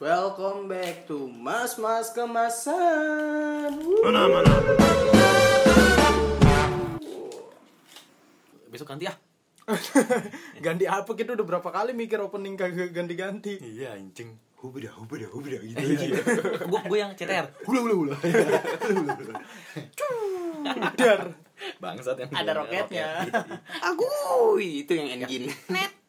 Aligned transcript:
Welcome 0.00 0.64
back 0.64 1.04
to 1.12 1.28
Mas 1.28 1.76
Mas 1.76 2.08
Kemasan. 2.16 3.84
Mana 4.00 4.32
mana. 4.32 4.54
Besok 8.72 8.96
ganti 8.96 9.04
ya. 9.04 9.14
ganti 10.64 10.88
apa 10.88 11.12
kita 11.12 11.36
udah 11.36 11.44
berapa 11.44 11.68
kali 11.68 11.92
mikir 11.92 12.16
opening 12.16 12.56
kagak 12.56 12.96
ganti-ganti. 12.96 13.60
Iya 13.60 13.92
anjing. 13.92 14.40
Hubeda, 14.64 14.88
hubeda, 14.96 15.28
hubeda 15.36 15.60
gitu. 15.68 15.84
Gue 16.64 16.80
gue 16.96 16.96
yang 16.96 17.12
CTR. 17.12 17.52
Hula, 17.68 17.80
hula, 17.84 17.94
hula. 18.00 18.16
Dar. 20.96 21.36
Bangsat 21.76 22.16
yang 22.24 22.32
Ada 22.32 22.56
roketnya. 22.56 23.28
roket. 23.28 23.36
Aku 23.84 24.08
itu 24.64 24.96
yang 24.96 25.20
engine. 25.20 25.52
Net 25.68 25.99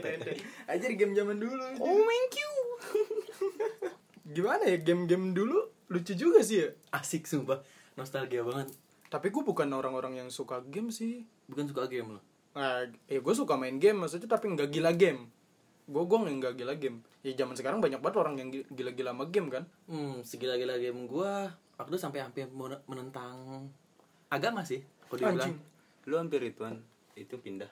Tente. 0.00 0.32
Aja 0.70 0.84
di 0.84 0.96
game 0.96 1.12
zaman 1.12 1.36
dulu. 1.36 1.56
Oh 1.78 1.98
thank 1.98 2.34
you. 2.36 2.52
Gimana 4.36 4.62
ya 4.64 4.78
game-game 4.78 5.32
dulu 5.32 5.58
lucu 5.88 6.14
juga 6.14 6.38
sih 6.40 6.62
ya. 6.62 6.68
Asik 6.92 7.26
sumpah. 7.26 7.64
Nostalgia 7.98 8.46
banget. 8.46 8.70
Tapi 9.10 9.26
gue 9.28 9.42
bukan 9.42 9.66
orang-orang 9.66 10.22
yang 10.22 10.28
suka 10.30 10.62
game 10.62 10.94
sih. 10.94 11.26
Bukan 11.50 11.66
suka 11.66 11.90
game 11.90 12.14
loh. 12.14 12.22
Nah, 12.54 12.86
ya 13.06 13.18
gue 13.18 13.34
suka 13.34 13.58
main 13.58 13.74
game 13.76 13.98
maksudnya 13.98 14.30
tapi 14.30 14.50
nggak 14.50 14.70
gila 14.70 14.94
game. 14.94 15.26
Gue 15.90 16.06
gue 16.06 16.18
nggak 16.20 16.54
gila 16.54 16.78
game. 16.78 17.02
Ya 17.20 17.34
zaman 17.34 17.58
sekarang 17.58 17.82
banyak 17.82 17.98
banget 17.98 18.16
orang 18.16 18.34
yang 18.38 18.48
gi- 18.48 18.68
gila-gila 18.70 19.10
sama 19.12 19.24
game 19.28 19.48
kan. 19.50 19.64
Hmm, 19.84 20.22
segila-gila 20.22 20.78
game 20.78 21.04
gua 21.04 21.52
waktu 21.76 22.00
sampai 22.00 22.24
hampir 22.24 22.48
men- 22.48 22.80
menentang 22.88 23.68
agama 24.30 24.64
sih. 24.64 24.80
Kalau 25.04 25.18
dibilang 25.20 25.36
Anjing. 25.52 25.58
Lu 26.08 26.14
hampir 26.16 26.40
ituan 26.40 26.80
itu 27.14 27.34
pindah. 27.38 27.70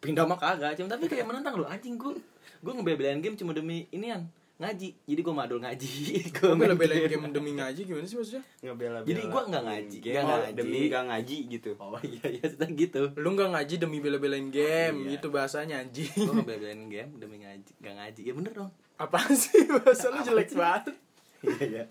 pindah 0.00 0.24
mah 0.24 0.40
kagak, 0.40 0.72
cuma 0.80 0.88
tapi 0.88 1.04
kayak 1.04 1.28
menentang 1.28 1.60
loh 1.60 1.68
anjing 1.68 2.00
gua. 2.00 2.16
Gua 2.64 2.72
ngebelain 2.72 3.20
game 3.20 3.36
cuma 3.36 3.52
demi 3.52 3.84
inian 3.92 4.24
ngaji. 4.56 4.88
Jadi 5.04 5.20
gua 5.20 5.34
madul 5.36 5.60
ngaji. 5.60 5.88
Gua 6.40 6.56
Gue 6.56 6.56
main 6.56 6.72
bela-belain 6.72 7.04
game 7.12 7.28
demi 7.28 7.52
ngaji 7.60 7.80
gimana 7.84 8.08
sih 8.08 8.16
maksudnya? 8.16 8.42
Ngebela 8.64 8.98
Jadi 9.04 9.22
gua 9.28 9.42
nggak 9.44 9.64
ngaji, 9.68 9.96
Game 10.00 10.14
nggak 10.16 10.24
oh, 10.24 10.40
ngaji. 10.40 10.56
demi 10.56 10.78
nggak 10.88 11.04
ngaji 11.12 11.36
gitu. 11.52 11.70
Oh 11.76 12.00
iya 12.16 12.24
iya 12.40 12.44
sudah 12.48 12.70
gitu. 12.72 13.02
Lu 13.20 13.28
nggak 13.36 13.50
ngaji 13.52 13.74
demi 13.76 13.98
bela-belain 14.00 14.48
game, 14.48 14.96
Iya. 15.04 15.20
gitu 15.20 15.26
bahasanya 15.28 15.84
anjing. 15.84 16.08
Gua 16.16 16.34
ngebelain 16.40 16.82
game 16.88 17.10
demi 17.20 17.36
ngaji, 17.44 17.70
nggak 17.84 17.94
ngaji. 18.00 18.20
Ya 18.24 18.32
bener 18.32 18.52
dong. 18.56 18.70
Apaan 18.96 19.32
sih 19.36 19.60
bahasa 19.76 20.08
lu 20.08 20.24
jelek 20.24 20.50
banget. 20.56 20.96
Iya 21.44 21.64
iya. 21.68 21.84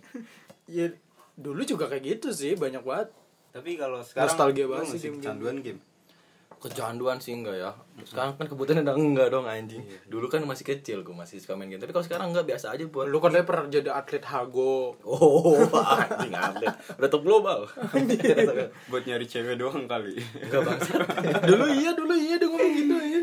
Ya 0.65 0.85
dulu 1.37 1.61
juga 1.61 1.85
kayak 1.85 2.17
gitu 2.17 2.33
sih, 2.33 2.57
banyak 2.57 2.81
banget. 2.81 3.13
Tapi 3.53 3.77
kalau 3.77 4.01
sekarang 4.01 4.25
Nostalgia 4.33 4.65
banget 4.65 4.97
sih 4.97 5.13
kecanduan 5.13 5.61
game. 5.61 5.77
Kecanduan 6.65 7.21
sih 7.21 7.37
enggak 7.37 7.61
ya. 7.61 7.71
Sekarang 8.01 8.33
kan 8.41 8.49
kebutuhan 8.49 8.81
udah 8.81 8.97
enggak 8.97 9.27
dong 9.29 9.45
anjing. 9.45 9.85
Dulu 10.09 10.25
kan 10.25 10.41
masih 10.43 10.65
kecil 10.65 11.05
gua 11.05 11.21
masih 11.21 11.37
suka 11.37 11.53
main 11.53 11.69
game. 11.69 11.77
Tapi 11.77 11.93
kalau 11.93 12.05
sekarang 12.05 12.33
enggak 12.33 12.49
biasa 12.49 12.73
aja 12.73 12.83
buat 12.89 13.05
Lu 13.05 13.21
katanya 13.21 13.45
pernah 13.45 13.69
jadi 13.69 13.93
atlet 13.93 14.25
hago. 14.25 14.97
Oh, 15.05 15.61
anjing 16.01 16.33
atlet. 16.33 16.73
Udah 16.97 17.09
top 17.13 17.21
global. 17.21 17.69
Buat 18.89 19.03
nyari 19.05 19.25
cewek 19.29 19.61
doang 19.61 19.85
kali. 19.85 20.17
Enggak 20.17 20.61
bangsa. 20.65 20.93
dulu 21.45 21.65
iya, 21.69 21.93
dulu 21.93 22.13
iya 22.17 22.35
dia 22.41 22.49
ngomong 22.49 22.73
gitu 22.73 22.93
ya. 22.97 23.21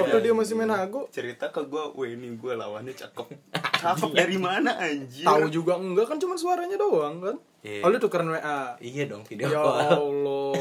Waktu 0.00 0.16
dia 0.24 0.32
masih 0.32 0.54
main 0.56 0.72
hago. 0.72 1.06
Cerita 1.12 1.52
ke 1.52 1.60
gua, 1.68 1.92
"Wah, 1.92 2.08
ini 2.08 2.32
gua 2.40 2.56
lawannya 2.56 2.96
cakep." 2.96 3.28
Cakep 3.84 4.10
dari 4.16 4.40
mana 4.40 4.80
anjir? 4.80 5.28
Tahu 5.28 5.52
juga 5.52 5.76
enggak 5.76 6.08
kan 6.08 6.16
cuma 6.16 6.40
suaranya 6.40 6.80
doang 6.80 7.20
kan. 7.20 7.36
Iya. 7.64 7.80
Oh 7.80 7.88
lu 7.88 7.96
tukeran 7.96 8.28
WA. 8.28 8.76
Iya 8.76 9.08
dong 9.08 9.24
video 9.24 9.48
Ya 9.48 9.56
call. 9.56 9.80
Allah. 9.80 10.52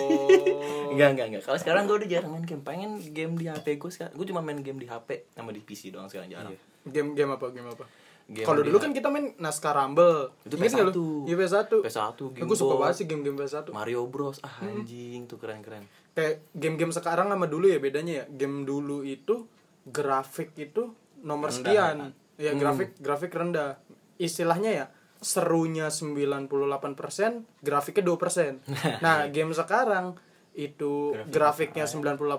Enggak, 0.93 1.09
enggak, 1.17 1.25
enggak. 1.27 1.41
Kalau 1.43 1.59
sekarang 1.59 1.83
gue 1.83 1.95
udah 1.99 2.09
jarang 2.09 2.31
main 2.31 2.45
game. 2.45 2.61
Pengen 2.61 3.01
game 3.11 3.33
di 3.35 3.49
HP 3.49 3.75
gue 3.75 3.91
sekarang. 3.91 4.13
Gue 4.13 4.25
cuma 4.29 4.39
main 4.39 4.61
game 4.61 4.77
di 4.77 4.87
HP 4.87 5.27
sama 5.33 5.49
di 5.49 5.59
PC 5.59 5.89
doang 5.89 6.07
sekarang 6.07 6.29
jarang. 6.29 6.53
Game 6.85 7.11
game 7.11 7.33
apa? 7.33 7.49
Game 7.49 7.67
apa? 7.67 7.83
Kalau 8.23 8.63
dulu 8.63 8.79
kan 8.79 8.95
kita 8.95 9.11
main 9.11 9.35
Naskah 9.35 9.75
Rumble. 9.75 10.31
Itu 10.47 10.55
Ingat 10.55 10.71
nggak 10.71 10.87
PS1. 10.87 10.95
lu? 10.95 11.07
Iya 11.27 11.35
PS1. 11.35 11.71
PS1 11.83 12.19
game 12.31 12.47
Gue 12.47 12.55
suka 12.55 12.75
banget 12.79 12.95
sih 12.95 13.05
game-game 13.09 13.35
PS1. 13.35 13.67
Mario 13.75 14.07
Bros. 14.07 14.39
Ah, 14.39 14.63
anjing 14.63 15.27
tuh 15.27 15.35
keren-keren. 15.35 15.83
Kayak 16.15 16.45
game-game 16.55 16.93
sekarang 16.95 17.27
sama 17.27 17.51
dulu 17.51 17.67
ya 17.67 17.83
bedanya 17.83 18.23
ya. 18.23 18.25
Game 18.31 18.63
dulu 18.63 19.03
itu 19.03 19.43
grafik 19.83 20.55
itu 20.55 20.95
nomor 21.19 21.51
Rendah, 21.51 21.67
sekian. 21.67 21.95
Ya 22.39 22.55
grafik 22.55 22.95
grafik 22.95 23.33
rendah. 23.35 23.81
Istilahnya 24.15 24.71
ya 24.71 24.85
serunya 25.23 25.87
98%, 25.87 26.51
grafiknya 27.59 28.03
2%. 28.05 28.59
nah, 29.03 29.25
game 29.27 29.51
sekarang 29.51 30.19
itu 30.53 31.17
grafiknya 31.27 31.87
98%, 31.87 32.29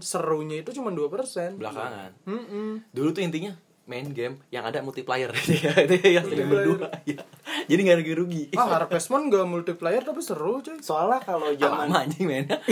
serunya 0.00 0.56
itu 0.56 0.72
cuma 0.72 0.88
2%. 0.88 1.58
Belakangan. 1.58 2.10
Mm-mm. 2.24 2.88
Dulu 2.88 3.08
tuh 3.10 3.20
intinya 3.20 3.52
main 3.82 4.06
game 4.08 4.38
yang 4.48 4.62
ada 4.62 4.78
multiplayer 4.78 5.26
ya 5.50 5.74
itu 5.74 5.94
yang 6.06 6.22
sering 6.22 6.46
berdua 6.46 6.86
ya. 7.02 7.18
jadi 7.66 7.80
nggak 7.82 7.96
ada 7.98 8.14
rugi 8.14 8.42
Ah, 8.54 8.78
Harvest 8.78 9.10
Moon 9.10 9.26
gak 9.26 9.42
multiplayer 9.42 10.00
tapi 10.00 10.22
seru 10.22 10.62
coy. 10.62 10.78
Soalnya 10.78 11.18
kalau 11.18 11.50
zaman 11.52 11.90
lama 11.90 12.06
anjing 12.06 12.24
mainnya 12.24 12.62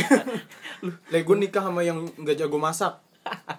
Lah 1.11 1.21
gue 1.21 1.37
nikah 1.37 1.67
sama 1.67 1.83
yang 1.83 2.07
gak 2.17 2.39
jago 2.39 2.57
masak. 2.57 3.03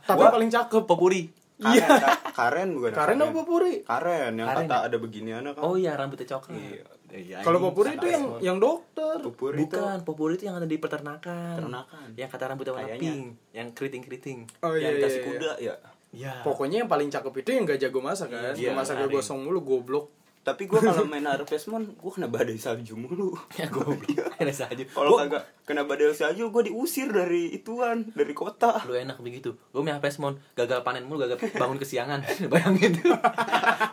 tapi 0.08 0.16
Gua- 0.18 0.32
paling 0.32 0.48
cakep. 0.48 0.84
popuri 0.88 1.28
Karen, 1.62 1.90
Ka- 2.02 2.20
Karen 2.34 2.70
bukan 2.74 2.90
Karen 2.92 3.18
apa 3.22 3.32
Popuri? 3.32 3.74
Karen 3.86 4.32
yang 4.34 4.50
Karen 4.50 4.66
kata 4.66 4.78
ada 4.90 4.98
beginian 4.98 5.46
kan. 5.54 5.62
oh 5.62 5.78
iya 5.78 5.94
rambutnya 5.94 6.26
coklat 6.26 6.58
Iya. 6.58 6.84
Iya, 7.12 7.38
Kalau 7.44 7.60
Popuri 7.60 8.00
itu 8.00 8.08
yang 8.08 8.24
yang 8.40 8.58
dokter. 8.58 9.20
Pupur 9.20 9.52
itu 9.52 9.68
Bukan, 9.68 10.00
popuri 10.08 10.40
itu 10.40 10.48
yang 10.48 10.56
ada 10.56 10.64
di 10.64 10.80
peternakan. 10.80 11.60
Peternakan. 11.60 12.08
Yang 12.16 12.30
kata 12.32 12.44
rambutnya 12.48 12.72
warna 12.72 12.96
pink, 12.96 13.36
yang 13.52 13.68
keriting-keriting. 13.76 14.40
Oh 14.64 14.72
iya 14.74 14.90
yang 14.90 14.96
iya. 14.96 15.04
kasih 15.04 15.20
iya. 15.20 15.28
kuda 15.28 15.52
ya. 15.60 15.74
Iya. 16.12 16.34
Pokoknya 16.44 16.78
yang 16.84 16.90
paling 16.90 17.12
cakep 17.12 17.34
itu 17.44 17.50
yang 17.52 17.64
gak 17.68 17.80
jago 17.80 18.00
masak 18.00 18.32
kan. 18.32 18.56
Iya, 18.56 18.72
masaknya 18.72 19.12
Karen. 19.12 19.16
gosong 19.20 19.40
mulu 19.44 19.60
goblok. 19.60 20.08
Tapi 20.42 20.66
gua 20.66 20.82
kalau 20.82 21.06
main 21.06 21.22
Harvest 21.22 21.70
Moon, 21.70 21.94
gua 22.02 22.18
kena 22.18 22.26
badai 22.26 22.58
salju 22.58 22.98
mulu. 22.98 23.38
Ya 23.62 23.70
goblok. 23.70 24.10
Enak 24.42 24.58
saja. 24.58 24.82
Kalau 24.90 25.14
kagak 25.22 25.46
kena 25.70 25.86
badai 25.86 26.10
salju, 26.18 26.50
gua 26.50 26.66
diusir 26.66 27.14
dari 27.14 27.54
ituan, 27.54 28.10
dari 28.18 28.34
kota. 28.34 28.82
lu 28.90 28.98
enak 28.98 29.22
begitu. 29.22 29.54
Gue 29.70 29.86
main 29.86 30.02
HP 30.02 30.18
Mon, 30.18 30.34
gagal 30.58 30.82
panen 30.82 31.06
mulu, 31.06 31.22
gagal 31.22 31.38
bangun 31.54 31.78
kesiangan. 31.78 32.26
Bayangin 32.52 32.98
tuh. 32.98 33.14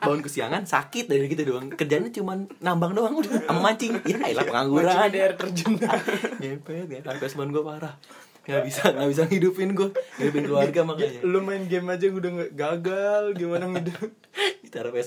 bangun 0.01 0.25
kesiangan 0.25 0.65
sakit 0.65 1.05
dari 1.05 1.29
gitu 1.29 1.45
doang. 1.45 1.69
Kerjanya 1.69 2.09
cuma 2.09 2.41
nambang 2.65 2.97
doang 2.97 3.13
udah 3.21 3.45
sama 3.45 3.69
mancing. 3.69 4.01
Ya 4.09 4.17
elah 4.33 4.49
pengangguran. 4.49 4.89
Mancing 4.89 5.13
di 5.13 5.21
air 5.21 5.35
terjun. 5.37 5.73
Ngepet 6.41 6.89
ya. 6.89 7.01
HP 7.05 7.37
Mon 7.37 7.53
gue 7.53 7.61
parah. 7.61 7.93
Gak 8.49 8.65
bisa, 8.65 8.89
gak 8.97 9.09
bisa 9.13 9.29
ngidupin 9.29 9.77
gue 9.77 9.93
Ngidupin 10.17 10.49
keluarga 10.49 10.81
makanya 10.81 11.21
Lu 11.21 11.45
main 11.45 11.69
game 11.69 11.85
aja 11.93 12.09
udah 12.09 12.31
nggak 12.33 12.53
gagal 12.57 13.37
gimana 13.37 13.69
ngidup. 13.69 14.09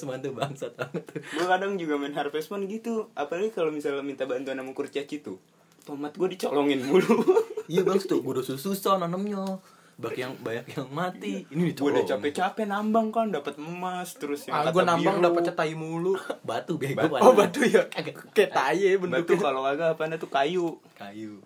Mon 0.03 0.17
tuh 0.17 0.33
bangsat 0.33 0.73
banget 0.73 1.03
tuh 1.05 1.21
Gua 1.33 1.45
kadang 1.47 1.77
juga 1.77 1.95
main 1.95 2.11
Harvest 2.11 2.49
Moon 2.49 2.65
gitu, 2.65 3.09
apalagi 3.13 3.49
kalau 3.49 3.69
misalnya 3.69 4.01
minta 4.01 4.25
bantuan 4.25 4.57
sama 4.57 4.71
kurcaci 4.71 5.21
tuh. 5.21 5.37
Tomat 5.81 6.13
gua 6.13 6.27
dicolongin 6.27 6.81
mulu. 6.81 7.21
Iya 7.71 7.87
bang 7.87 8.03
tuh, 8.03 8.19
gue 8.19 8.35
udah 8.35 8.43
susah 8.59 8.99
nanamnya 8.99 9.61
Banyak 9.95 10.17
yang 10.17 10.33
banyak 10.41 10.65
yang 10.75 10.89
mati. 10.91 11.45
Ini 11.47 11.71
Gua 11.77 11.93
udah 11.93 12.03
dicolong. 12.03 12.09
capek-capek 12.09 12.65
nambang 12.67 13.07
kan, 13.13 13.29
dapat 13.29 13.55
emas 13.55 14.17
terus 14.17 14.49
yang 14.49 14.59
Ah, 14.59 14.73
gue 14.73 14.81
nambang 14.81 15.21
biru. 15.21 15.25
dapetnya 15.29 15.53
tai 15.53 15.77
mulu. 15.77 16.17
Batu 16.47 16.75
bego 16.75 17.05
Batu. 17.05 17.21
Oh 17.21 17.31
batu 17.31 17.61
ya? 17.63 17.85
Kayak 17.87 18.49
tai 18.49 18.81
ya 18.81 18.97
Batu 18.97 19.07
bentuknya. 19.07 19.39
kalau 19.39 19.61
kagak 19.63 19.93
apa 19.93 20.17
tuh 20.17 20.27
kayu. 20.27 20.67
Kayu. 20.97 21.39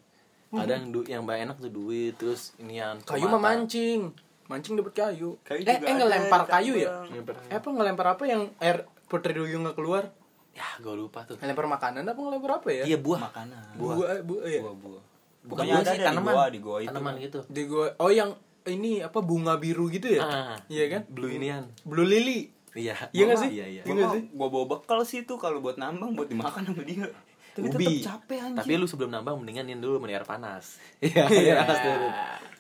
Ada 0.55 0.79
yang 0.79 0.85
du 0.89 1.03
yang 1.03 1.27
banyak 1.27 1.51
enak 1.51 1.57
tuh 1.59 1.71
duit 1.73 2.15
terus 2.15 2.55
inian. 2.57 2.95
Kayu 3.03 3.27
mah 3.27 3.43
mancing. 3.43 4.15
Mancing 4.45 4.75
dapet 4.75 4.93
kayu. 4.93 5.41
Kayu 5.41 5.59
eh, 5.59 5.73
juga 5.73 5.85
eh 5.85 5.95
ngelempar 5.95 6.41
di 6.41 6.49
kayu 6.49 6.73
ya? 6.75 6.89
Ngelempar. 7.03 7.33
Eh, 7.43 7.55
apa 7.55 7.67
ngelempar 7.67 8.07
apa 8.11 8.23
yang 8.23 8.41
air 8.57 8.77
putri 9.03 9.31
duyung 9.31 9.65
nggak 9.65 9.73
keluar? 9.73 10.13
Ya, 10.51 10.67
gue 10.77 10.93
lupa 10.93 11.25
tuh. 11.25 11.35
Ngelempar 11.37 11.65
makanan 11.67 12.05
apa 12.05 12.19
ngelempar 12.19 12.51
apa 12.55 12.69
ya? 12.71 12.83
Iya 12.85 12.97
buah. 12.97 13.19
Makanan. 13.25 13.73
Buah. 13.75 13.95
Buah, 13.95 14.09
buah, 14.21 14.45
ya. 14.45 14.61
Buah-buah. 14.61 15.03
Bukan 15.43 15.49
Pokoknya 15.61 15.73
buah 15.73 15.83
ada 15.83 15.91
sih, 15.91 15.99
tanaman. 16.01 16.31
goa, 16.31 16.45
di 16.47 16.59
goa 16.59 16.77
itu. 16.79 16.89
Tanaman 16.89 17.13
gitu. 17.19 17.39
Di 17.45 17.61
gua 17.65 17.85
oh 17.95 18.09
yang 18.09 18.29
ini 18.65 18.91
apa 18.99 19.19
bunga 19.19 19.53
biru 19.55 19.85
gitu 19.87 20.07
ya? 20.09 20.21
Ah, 20.21 20.57
Iya 20.67 20.85
kan? 20.89 21.01
Blue 21.07 21.29
inian. 21.29 21.65
Blue 21.81 22.01
lily. 22.03 22.49
Iya. 22.71 22.93
Iya 23.09 23.23
nggak 23.25 23.39
sih? 23.39 23.49
Iya, 23.51 23.65
iya. 23.67 23.81
Iya 23.81 23.81
Gua, 23.83 23.93
nggak 23.93 24.07
mah- 24.07 24.15
sih? 24.15 24.23
gua 24.31 24.47
bawa 24.47 24.65
bekal 24.67 24.99
sih 25.01 25.19
tuh 25.21 25.37
kalau 25.37 25.57
buat 25.59 25.75
nambang 25.75 26.13
buat 26.13 26.27
dimakan 26.27 26.61
sama 26.63 26.81
dia. 26.81 27.09
Tapi 27.51 27.65
Ubi. 27.67 27.87
tetap 27.97 28.19
capek 28.19 28.39
anjir. 28.43 28.57
Tapi 28.57 28.71
lu 28.75 28.85
sebelum 28.85 29.09
nambang 29.09 29.35
mendingan 29.37 29.65
ini 29.65 29.79
dulu 29.79 29.97
meni 29.97 30.11
air 30.11 30.23
panas. 30.23 30.77
Iya, 30.97 31.23
Iya. 31.31 31.51
air 31.51 31.59
panas 31.61 31.79
dulu. 31.81 32.07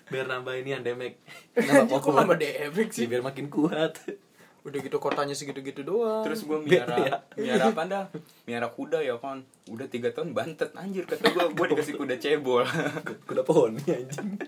Biar 0.05 0.25
nambah 0.25 0.53
inian 0.55 0.81
demek. 0.81 1.17
Kok 1.89 2.01
kuat. 2.01 2.23
nambah 2.23 2.37
damage 2.37 2.91
sih? 2.93 3.05
Iya, 3.05 3.17
biar 3.17 3.23
makin 3.23 3.47
kuat. 3.49 3.97
Udah 4.65 4.81
gitu 4.81 4.97
kotanya 4.97 5.37
segitu-gitu 5.37 5.85
doang. 5.85 6.25
Terus 6.25 6.41
gue 6.41 6.57
miara, 6.57 6.97
ya. 6.97 7.13
miara 7.37 7.69
apa 7.69 7.83
dah? 7.85 8.05
Miara 8.49 8.65
kuda 8.65 8.97
ya 8.97 9.21
kan. 9.21 9.45
Udah 9.69 9.85
tiga 9.85 10.09
tahun 10.09 10.33
bantet 10.33 10.73
anjir 10.73 11.05
kata 11.05 11.21
gue, 11.21 11.53
gue 11.53 11.65
dikasih 11.69 11.93
kuda 11.95 12.17
cebol. 12.17 12.65
Kuda 13.29 13.45
pohon 13.45 13.77
nih 13.77 14.01
anjing. 14.01 14.41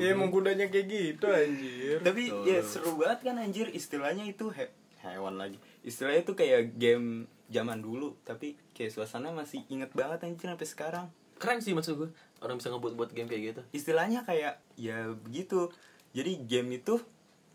Ya 0.00 0.16
emang 0.16 0.32
kudanya 0.32 0.72
kayak 0.72 0.86
gitu 0.88 1.28
anjir. 1.28 2.00
Tapi 2.00 2.32
ya 2.48 2.64
seru 2.64 2.96
banget 2.96 3.20
kan 3.20 3.36
anjir 3.36 3.68
istilahnya 3.68 4.24
itu 4.24 4.48
he- 4.48 4.72
hewan 5.04 5.36
lagi. 5.36 5.60
Istilahnya 5.84 6.24
itu 6.24 6.32
kayak 6.32 6.80
game 6.80 7.28
zaman 7.52 7.84
dulu, 7.84 8.16
tapi 8.22 8.56
kayak 8.72 8.96
suasana 8.96 9.28
masih 9.28 9.60
inget 9.68 9.92
banget 9.92 10.24
anjir 10.24 10.48
sampai 10.48 10.68
sekarang. 10.68 11.06
Keren 11.36 11.60
sih 11.60 11.72
maksud 11.72 12.00
gue. 12.00 12.08
Orang 12.40 12.56
bisa 12.56 12.68
ngebuat 12.68 12.94
buat 12.94 13.10
game 13.10 13.26
kayak 13.26 13.42
gitu. 13.46 13.60
Istilahnya 13.70 14.22
kayak 14.22 14.58
ya 14.74 15.12
begitu. 15.14 15.68
Jadi 16.10 16.42
game 16.42 16.74
itu 16.74 16.98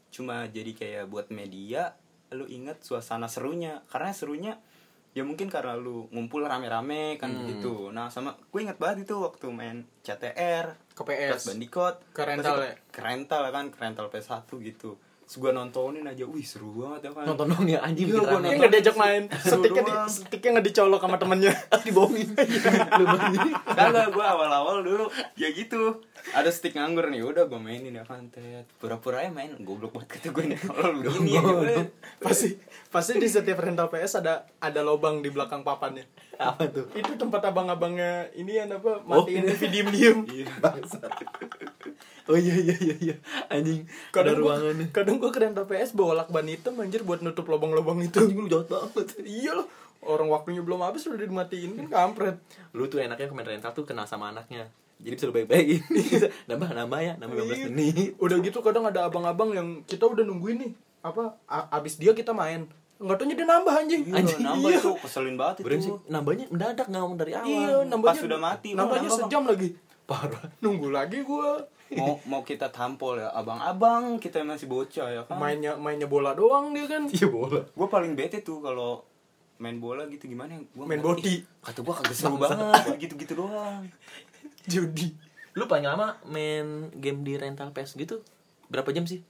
cuma 0.10 0.48
jadi 0.48 0.72
kayak 0.72 1.04
buat 1.06 1.28
media 1.28 1.92
lu 2.32 2.46
inget 2.46 2.80
suasana 2.80 3.28
serunya 3.28 3.84
karena 3.86 4.12
serunya 4.12 4.54
ya 5.12 5.24
mungkin 5.24 5.48
karena 5.48 5.76
lu 5.76 6.08
ngumpul 6.10 6.42
rame-rame 6.42 7.16
kan 7.16 7.30
Hmm. 7.30 7.40
begitu 7.42 7.92
nah 7.92 8.08
sama 8.08 8.36
gue 8.42 8.60
inget 8.60 8.76
banget 8.76 9.04
itu 9.04 9.16
waktu 9.18 9.48
main 9.48 9.84
CTR 10.02 10.76
Ke 10.92 11.04
PS. 11.04 11.32
Crash 11.32 11.48
Bandicoot 11.48 11.96
Ke 12.12 12.24
rental 12.24 12.56
ya? 12.62 12.74
ke 12.86 13.00
rental 13.00 13.44
kan 13.50 13.66
ke 13.68 13.78
rental 13.78 14.08
PS1 14.08 14.48
gitu 14.66 14.96
Terus 15.26 15.38
gue 15.40 15.52
nontonin 15.52 16.06
aja 16.06 16.22
wih 16.24 16.42
seru 16.42 16.70
banget 16.78 17.10
ya 17.10 17.12
kan 17.12 17.26
nonton 17.26 17.46
dong 17.48 17.66
ya 17.66 17.82
anjing 17.82 18.06
Iya. 18.08 18.22
Dia 18.38 18.54
nggak 18.56 18.72
diajak 18.72 18.96
main, 18.96 19.24
Seru 19.36 19.58
sticknya 19.60 19.82
di, 19.82 19.92
doang. 19.92 20.06
sticknya 20.08 20.50
nggak 20.54 20.66
dicolok 20.66 21.02
sama 21.02 21.18
temennya. 21.18 21.54
dibohongin. 21.86 22.30
Kagak 23.78 24.08
gue 24.10 24.26
awal-awal 24.26 24.82
dulu. 24.82 25.06
Ya 25.34 25.50
gitu. 25.50 26.06
Ada 26.28 26.50
stick 26.50 26.74
nganggur 26.74 27.08
nih 27.08 27.22
udah 27.22 27.46
gue 27.46 27.58
mainin 27.58 27.92
ya 27.92 28.02
kan 28.02 28.30
pura-pura 28.76 29.22
aja 29.22 29.30
main 29.30 29.54
goblok 29.60 29.94
banget 29.94 30.10
kata 30.16 30.28
gue 30.32 30.46
nih. 30.48 30.60
Kalau 30.60 30.94
begini 30.96 31.30
ya 31.32 31.42
gue 31.42 31.76
pasti 32.20 32.58
pasti 32.88 33.18
di 33.18 33.26
setiap 33.26 33.60
rental 33.60 33.90
PS 33.90 34.20
ada 34.20 34.34
ada 34.58 34.82
lobang 34.82 35.20
di 35.20 35.30
belakang 35.30 35.62
papannya. 35.62 36.06
apa 36.36 36.68
tuh? 36.68 36.86
Itu 36.92 37.16
tempat 37.16 37.42
abang-abangnya 37.46 38.28
ini 38.34 38.58
yang 38.58 38.70
apa 38.70 39.00
Oh, 39.02 39.24
matiin 39.24 39.42
ini. 39.42 39.56
TV 39.56 39.72
diem-diem. 39.72 40.20
bangsat 40.60 41.10
oh 42.26 42.36
iya 42.36 42.56
iya 42.56 42.76
iya 42.76 42.96
iya. 43.00 43.16
Anjing 43.48 43.86
ada 43.86 43.94
Kadang 44.12 44.36
gua, 44.38 44.54
ruangannya 44.56 44.88
kadang 44.90 45.16
gua 45.18 45.30
ke 45.30 45.40
rental 45.40 45.66
PS 45.66 45.92
bawa 45.92 46.14
lakban 46.18 46.46
hitam 46.46 46.74
anjir 46.76 47.02
buat 47.02 47.20
nutup 47.20 47.46
lobang-lobang 47.46 48.00
itu. 48.00 48.18
anjing 48.18 48.38
lu 48.38 48.48
jahat 48.48 48.68
banget. 48.68 49.08
Iya 49.22 49.52
loh. 49.54 49.68
Orang 50.02 50.28
waktunya 50.28 50.60
belum 50.60 50.82
habis 50.82 51.04
udah 51.04 51.18
dimatiin 51.18 51.74
kan 51.76 51.86
kampret. 51.88 52.38
lu 52.72 52.86
tuh 52.86 53.00
enaknya 53.00 53.26
komen 53.26 53.42
rental 53.44 53.72
tuh 53.72 53.84
kenal 53.84 54.06
sama 54.06 54.30
anaknya. 54.30 54.70
Jadi 54.96 55.14
bisa 55.14 55.26
lu 55.26 55.34
baik-baikin. 55.34 55.82
Nambah 56.50 56.70
nambah 56.72 57.00
ya 57.00 57.14
nambah 57.16 57.36
15 57.36 57.52
Iya. 57.52 57.66
menit. 57.68 58.10
Udah 58.16 58.38
gitu 58.40 58.60
kadang 58.60 58.86
ada 58.86 59.04
abang-abang 59.04 59.52
yang 59.52 59.68
kita 59.84 60.06
udah 60.06 60.22
nungguin 60.22 60.58
nih. 60.60 60.72
Apa 61.02 61.36
abis 61.70 61.98
dia 61.98 62.12
kita 62.12 62.32
main. 62.32 62.66
Nggak 62.96 63.18
taunya 63.18 63.36
dia 63.36 63.44
nambah 63.46 63.74
anjing. 63.76 64.02
Anjing, 64.08 64.40
nambah 64.40 64.70
Iya. 64.72 64.80
itu 64.80 64.92
keselin 64.98 65.36
banget 65.36 65.56
Brengsek, 65.62 65.92
itu. 65.92 65.98
nambahnya 66.08 66.46
mendadak 66.48 66.88
ngomong 66.88 67.18
dari 67.18 67.32
awal. 67.34 67.46
Iya 67.46 67.76
nambahnya 67.84 68.16
Pas 68.16 68.26
udah 68.26 68.40
mati, 68.40 68.70
nambahnya 68.72 69.10
nambah, 69.10 69.20
sejam 69.26 69.44
lagi 69.46 69.70
parah. 70.06 70.46
Nunggu 70.62 70.90
lagi 70.94 71.22
gua. 71.22 71.62
Mau 71.94 72.18
mau 72.26 72.42
kita 72.42 72.74
tampol 72.74 73.22
ya 73.22 73.30
abang-abang 73.30 74.18
kita 74.18 74.42
masih 74.42 74.66
bocah 74.66 75.06
ya 75.06 75.22
kan? 75.26 75.38
Mainnya 75.38 75.78
mainnya 75.78 76.10
bola 76.10 76.34
doang 76.34 76.74
dia 76.74 76.90
kan. 76.90 77.06
Iya 77.06 77.30
bola. 77.30 77.62
Gue 77.62 77.88
paling 77.90 78.18
bete 78.18 78.42
tuh 78.42 78.58
kalau 78.62 79.06
main 79.62 79.78
bola 79.78 80.04
gitu 80.10 80.26
gimana 80.26 80.58
gua 80.74 80.90
Main 80.90 81.00
body. 81.00 81.46
kata 81.62 81.80
gue 81.86 81.94
kagak 81.94 82.16
seru 82.18 82.36
banget 82.42 82.98
gitu-gitu 82.98 83.38
doang. 83.38 83.86
Judi. 84.72 85.14
Lu 85.54 85.70
paling 85.70 85.86
lama 85.86 86.18
main 86.26 86.90
game 86.98 87.22
di 87.22 87.38
rental 87.38 87.70
PS 87.70 87.96
gitu? 87.96 88.26
Berapa 88.68 88.90
jam 88.90 89.06
sih? 89.06 89.22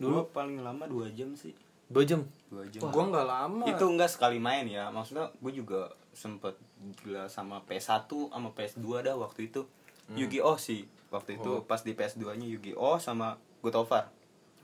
Dulu? 0.00 0.32
Paling 0.32 0.64
lama 0.64 0.88
dua 0.88 1.12
jam 1.12 1.36
sih. 1.36 1.52
Dua 1.92 2.08
jam? 2.08 2.24
Dua 2.48 2.64
jam. 2.72 2.88
Gua 2.88 3.04
nggak 3.04 3.26
lama. 3.28 3.64
Itu 3.68 3.84
enggak 3.84 4.08
sekali 4.10 4.40
main 4.40 4.64
ya 4.64 4.88
maksudnya 4.88 5.28
gue 5.38 5.52
juga 5.52 5.92
sempet 6.16 6.56
gila 7.04 7.28
sama 7.30 7.62
PS1 7.68 8.08
sama 8.10 8.50
PS2 8.56 9.06
dah 9.06 9.14
waktu 9.14 9.52
itu 9.52 9.62
Yu-Gi-Oh 10.14 10.56
sih. 10.56 10.88
Waktu 11.08 11.40
itu 11.40 11.64
pas 11.64 11.80
di 11.80 11.92
PS2 11.96 12.36
nya 12.36 12.46
Yu-Gi-Oh 12.46 13.00
sama 13.00 13.36
God 13.60 13.76
of 13.84 13.88
War. 13.88 14.08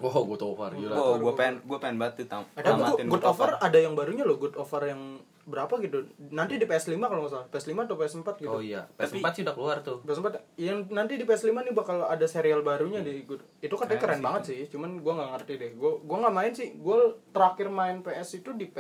Oh 0.03 0.27
gue 0.27 0.39
Far 0.59 0.75
gila. 0.75 0.95
Oh 0.99 1.15
gue 1.23 1.33
pengen 1.39 1.63
gue 1.63 1.79
pengen 1.79 1.97
banget 2.03 2.27
tuh 2.27 2.27
tam 2.27 2.43
tapi 2.51 2.67
tamatin 2.67 3.07
good 3.07 3.23
offer 3.23 3.55
ada 3.63 3.79
yang 3.79 3.95
barunya 3.95 4.27
loh 4.27 4.43
good 4.43 4.59
offer 4.59 4.91
yang 4.91 5.23
berapa 5.45 5.71
gitu? 5.85 6.09
Nanti 6.33 6.57
di 6.59 6.67
PS5 6.67 6.99
kalau 6.99 7.23
nggak 7.29 7.33
salah. 7.37 7.47
PS5 7.53 7.73
atau 7.85 7.97
PS4 8.01 8.29
gitu. 8.43 8.49
Oh 8.51 8.59
iya 8.65 8.89
Tapi- 8.97 9.21
PS4 9.23 9.29
sih 9.37 9.43
udah 9.45 9.55
keluar 9.55 9.77
tuh. 9.85 10.01
PS4 10.03 10.27
yang 10.59 10.79
nanti 10.91 11.15
di 11.21 11.25
PS5 11.29 11.53
nih 11.55 11.75
bakal 11.77 12.03
ada 12.11 12.27
serial 12.27 12.65
barunya 12.67 13.05
di 13.05 13.23
good 13.23 13.45
itu 13.63 13.75
katanya 13.77 14.01
keren 14.03 14.21
banget 14.25 14.43
sih 14.51 14.61
cuman 14.67 14.99
gua 14.99 15.13
nggak 15.23 15.31
ngerti 15.39 15.53
deh. 15.63 15.71
Gua 15.79 15.91
gua 16.03 16.17
nggak 16.27 16.35
main 16.35 16.53
sih. 16.53 16.69
Gua 16.75 16.99
terakhir 17.31 17.71
main 17.71 18.03
PS 18.03 18.43
itu 18.43 18.51
di 18.57 18.67
P, 18.67 18.77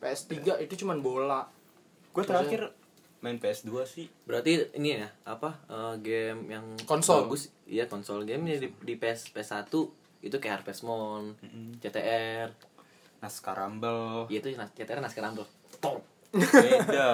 PS3 0.00 0.64
itu 0.64 0.74
cuman 0.86 1.04
bola. 1.04 1.44
Gue 2.14 2.22
terakhir 2.22 2.70
main 3.24 3.40
PS2 3.40 3.72
sih. 3.88 4.06
Berarti 4.28 4.76
ini 4.76 5.00
ya 5.00 5.08
apa 5.24 5.64
eh, 5.72 5.94
game 6.04 6.52
yang 6.52 6.76
Konsol. 6.84 7.24
bagus. 7.24 7.48
Iya 7.64 7.88
konsol 7.88 8.28
game 8.28 8.44
di, 8.44 8.68
di 8.68 8.94
PS 9.00 9.32
PS1 9.32 9.72
itu 10.20 10.36
kayak 10.36 10.60
Harvest 10.60 10.84
Moon 10.84 11.32
CTR 11.80 12.52
Naskah 13.24 13.56
Rumble. 13.56 14.28
Iya 14.28 14.44
itu 14.44 14.48
CTR 14.52 15.00
Naskah 15.00 15.24
Rumble. 15.24 15.48
Top 15.80 16.04
beda 16.34 17.08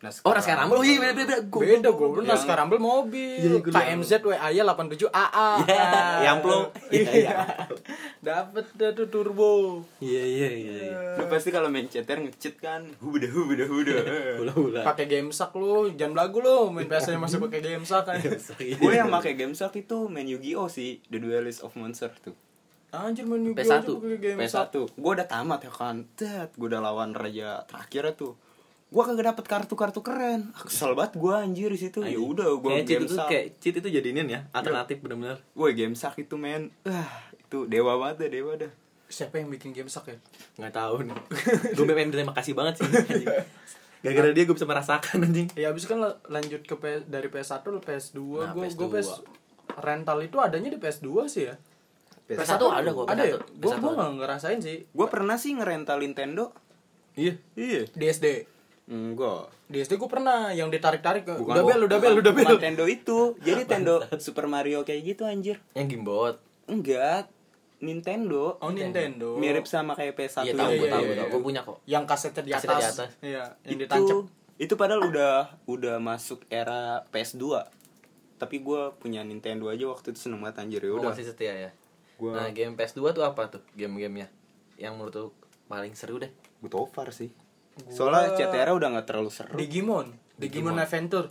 oh 0.00 0.32
Naskah 0.32 0.56
Rumble? 0.56 0.80
Oh 0.80 0.84
iya 0.84 0.96
beda 0.96 1.12
beda. 1.12 1.36
Gua- 1.44 1.60
beda 1.60 1.90
Yang- 1.92 2.24
nah 2.24 2.36
sekarang 2.36 2.66
Rumble 2.66 2.80
mobil. 2.80 3.36
Iya, 3.36 3.60
KMZ 3.60 4.10
WAY 4.24 4.56
87 4.56 5.12
AA 5.12 5.48
Iya, 5.60 5.84
yang 6.24 6.38
plong. 6.40 6.64
Iya, 6.88 7.10
iya. 7.12 7.36
dapet 8.26 8.64
dah 8.74 8.90
tuh 8.96 9.12
turbo. 9.12 9.84
Iya 10.00 10.24
iya 10.24 10.48
iya 10.50 10.74
iya. 10.88 11.00
lu 11.16 11.24
pasti 11.28 11.48
kalau 11.48 11.68
main 11.68 11.84
CTR 11.84 12.24
nge-cheat 12.24 12.56
kan 12.56 12.88
huda 12.96 13.28
huda 13.28 13.64
huda. 13.68 13.96
Hula 14.40 14.52
hula. 14.56 14.80
Pakai 14.82 15.04
game 15.04 15.28
sak 15.30 15.52
lu 15.52 15.92
jangan 15.92 16.16
belagu 16.16 16.40
lu. 16.40 16.72
Main 16.72 16.88
PS 16.88 17.12
nya 17.12 17.20
masih 17.20 17.36
pakai 17.38 17.60
game 17.60 17.84
sak 17.84 18.08
kan. 18.08 18.16
Gue 18.80 18.92
yang 18.96 19.12
pakai 19.12 19.36
game 19.36 19.52
sak 19.52 19.76
itu 19.76 20.08
main 20.08 20.24
Yu-Gi-Oh 20.24 20.72
sih 20.72 21.04
The 21.08 21.20
Duelist 21.20 21.60
of 21.60 21.76
Monster 21.76 22.08
tuh. 22.16 22.32
Anjir 22.90 23.28
main 23.28 23.44
Yu-Gi-Oh 23.44 23.68
PS1. 23.68 23.84
aja 23.84 23.92
pakai 24.00 24.18
game 24.18 24.38
sak. 24.48 24.72
PS1 24.72 24.96
gue 24.96 25.12
udah 25.12 25.28
tamat 25.28 25.60
ya 25.60 25.72
kan. 25.72 25.96
Tet, 26.16 26.50
gue 26.56 26.66
udah 26.66 26.80
lawan 26.80 27.12
raja 27.12 27.60
terakhir 27.68 28.16
tuh 28.16 28.32
gue 28.90 29.02
kagak 29.06 29.26
dapet 29.30 29.44
kartu-kartu 29.46 30.02
keren. 30.02 30.50
Ah, 30.50 30.66
kesel 30.66 30.98
banget 30.98 31.14
gue 31.14 31.30
anjir 31.30 31.70
di 31.70 31.78
situ. 31.78 32.02
Ya 32.02 32.18
udah 32.18 32.58
gue 32.58 32.82
game 32.82 33.06
itu 33.06 33.14
sak 33.14 33.30
kayak 33.30 33.46
cheat 33.62 33.78
itu 33.78 33.86
jadiin 33.86 34.26
ya 34.26 34.50
alternatif 34.50 34.98
bener-bener. 34.98 35.38
Gue 35.54 35.70
game 35.72 35.94
sak 35.94 36.18
itu 36.18 36.34
men. 36.34 36.74
Ah 36.82 37.06
itu 37.30 37.66
dewa 37.66 37.94
banget 37.96 38.26
deh 38.26 38.42
dewa 38.42 38.58
dah. 38.58 38.70
Siapa 39.06 39.38
yang 39.38 39.46
bikin 39.48 39.70
game 39.70 39.86
sak 39.86 40.10
ya? 40.10 40.18
Nggak 40.58 40.74
tahu 40.74 41.06
nih. 41.06 41.18
Gue 41.78 41.86
pengen 41.86 42.10
terima 42.10 42.30
kasih 42.30 42.54
banget 42.54 42.78
sih 42.78 42.86
gara-gara 44.00 44.32
dia 44.32 44.48
gue 44.48 44.56
bisa 44.56 44.64
merasakan 44.64 45.28
anjing. 45.28 45.48
Ya 45.54 45.68
abis 45.68 45.84
kan 45.84 46.00
la- 46.00 46.16
lanjut 46.24 46.64
ke 46.64 46.72
PS, 46.72 47.04
dari 47.04 47.28
PS1 47.28 47.60
ke 47.60 47.80
PS2 47.84 48.18
Nah, 48.40 48.52
gue 48.56 48.64
PS2. 48.64 48.78
gue 48.80 48.88
PS 48.96 49.08
rental 49.76 50.18
itu 50.24 50.36
adanya 50.40 50.72
di 50.72 50.78
PS2 50.80 51.08
sih 51.28 51.44
ya? 51.46 51.54
PS1 52.24 52.62
ada 52.64 52.90
kok, 52.90 53.04
ada 53.06 53.22
ya? 53.22 53.36
PS1 53.36 53.60
gue 53.60 53.74
gue 53.76 53.92
nggak 53.92 54.12
ngerasain 54.16 54.58
sih. 54.58 54.88
Gue 54.88 55.06
pernah 55.06 55.36
sih 55.36 55.52
ngerental 55.52 56.00
Nintendo. 56.00 56.48
Iya. 57.12 57.36
Iya 57.52 57.90
di 57.92 58.04
SD 58.08 58.26
enggak. 58.90 59.46
Di 59.64 59.78
SD 59.78 59.96
gue 59.96 60.10
pernah 60.10 60.50
yang 60.50 60.66
ditarik 60.66 60.98
tarik 60.98 61.22
ke 61.22 61.32
Bukan- 61.32 61.54
udah 61.54 61.64
bel 61.64 61.80
udah 61.86 61.98
bel 61.98 62.14
udah 62.18 62.32
bel 62.34 62.48
Nintendo 62.52 62.84
itu. 62.84 63.38
Jadi 63.38 63.62
Nintendo 63.64 64.02
Super 64.18 64.44
Mario 64.44 64.82
kayak 64.82 65.00
gitu 65.06 65.22
anjir. 65.24 65.62
Yang 65.72 65.86
gimbot. 65.94 66.36
Enggak. 66.66 67.30
Nintendo. 67.80 68.58
Oh 68.58 68.68
Nintendo. 68.68 69.38
Mirip 69.38 69.64
sama 69.64 69.94
kayak 69.94 70.12
PS1 70.12 70.44
iya 70.44 70.52
tahu 70.52 70.68
iya, 70.68 70.76
gue 70.76 70.84
iya, 70.84 70.92
tahu 70.92 71.00
iya, 71.00 71.06
gue 71.06 71.16
tahu. 71.16 71.24
Iya. 71.24 71.32
gue 71.32 71.40
punya 71.40 71.60
kok. 71.62 71.78
Yang 71.86 72.04
kasetnya 72.04 72.42
di 72.42 72.52
atas, 72.52 72.60
Kasetnya 72.60 72.76
di 72.76 72.84
atas. 72.84 73.10
iya 73.22 73.44
yang 73.64 73.72
itu 73.72 73.80
ditancap 73.80 74.18
itu 74.60 74.74
padahal 74.76 75.02
udah 75.08 75.34
udah 75.64 75.96
masuk 75.96 76.44
era 76.52 77.00
PS2 77.08 77.64
tapi 78.36 78.56
gue 78.58 78.82
punya 78.96 79.24
Nintendo 79.24 79.68
aja 79.68 79.84
waktu 79.86 80.12
itu 80.12 80.28
seneng 80.28 80.40
banget 80.40 80.60
anjir. 80.60 80.80
Ya 80.80 80.90
Gue 80.90 81.00
udah. 81.00 81.12
masih 81.12 81.24
setia 81.24 81.52
ya? 81.54 81.70
Gua- 82.16 82.36
nah 82.36 82.48
game 82.50 82.76
PS2 82.76 83.12
tuh 83.12 83.24
apa 83.24 83.48
tuh 83.48 83.62
game-gamenya? 83.72 84.28
Yang 84.76 84.92
menurut 84.96 85.14
lu 85.14 85.26
paling 85.64 85.92
seru 85.96 86.20
deh. 86.20 86.28
Gue 86.60 86.68
over 86.72 87.08
sih 87.78 87.96
soalnya 87.96 88.34
CTR 88.36 88.74
udah 88.74 88.88
nggak 88.98 89.06
terlalu 89.06 89.30
seru. 89.30 89.54
Digimon. 89.56 90.12
Digimon 90.40 90.76
Adventure. 90.80 91.30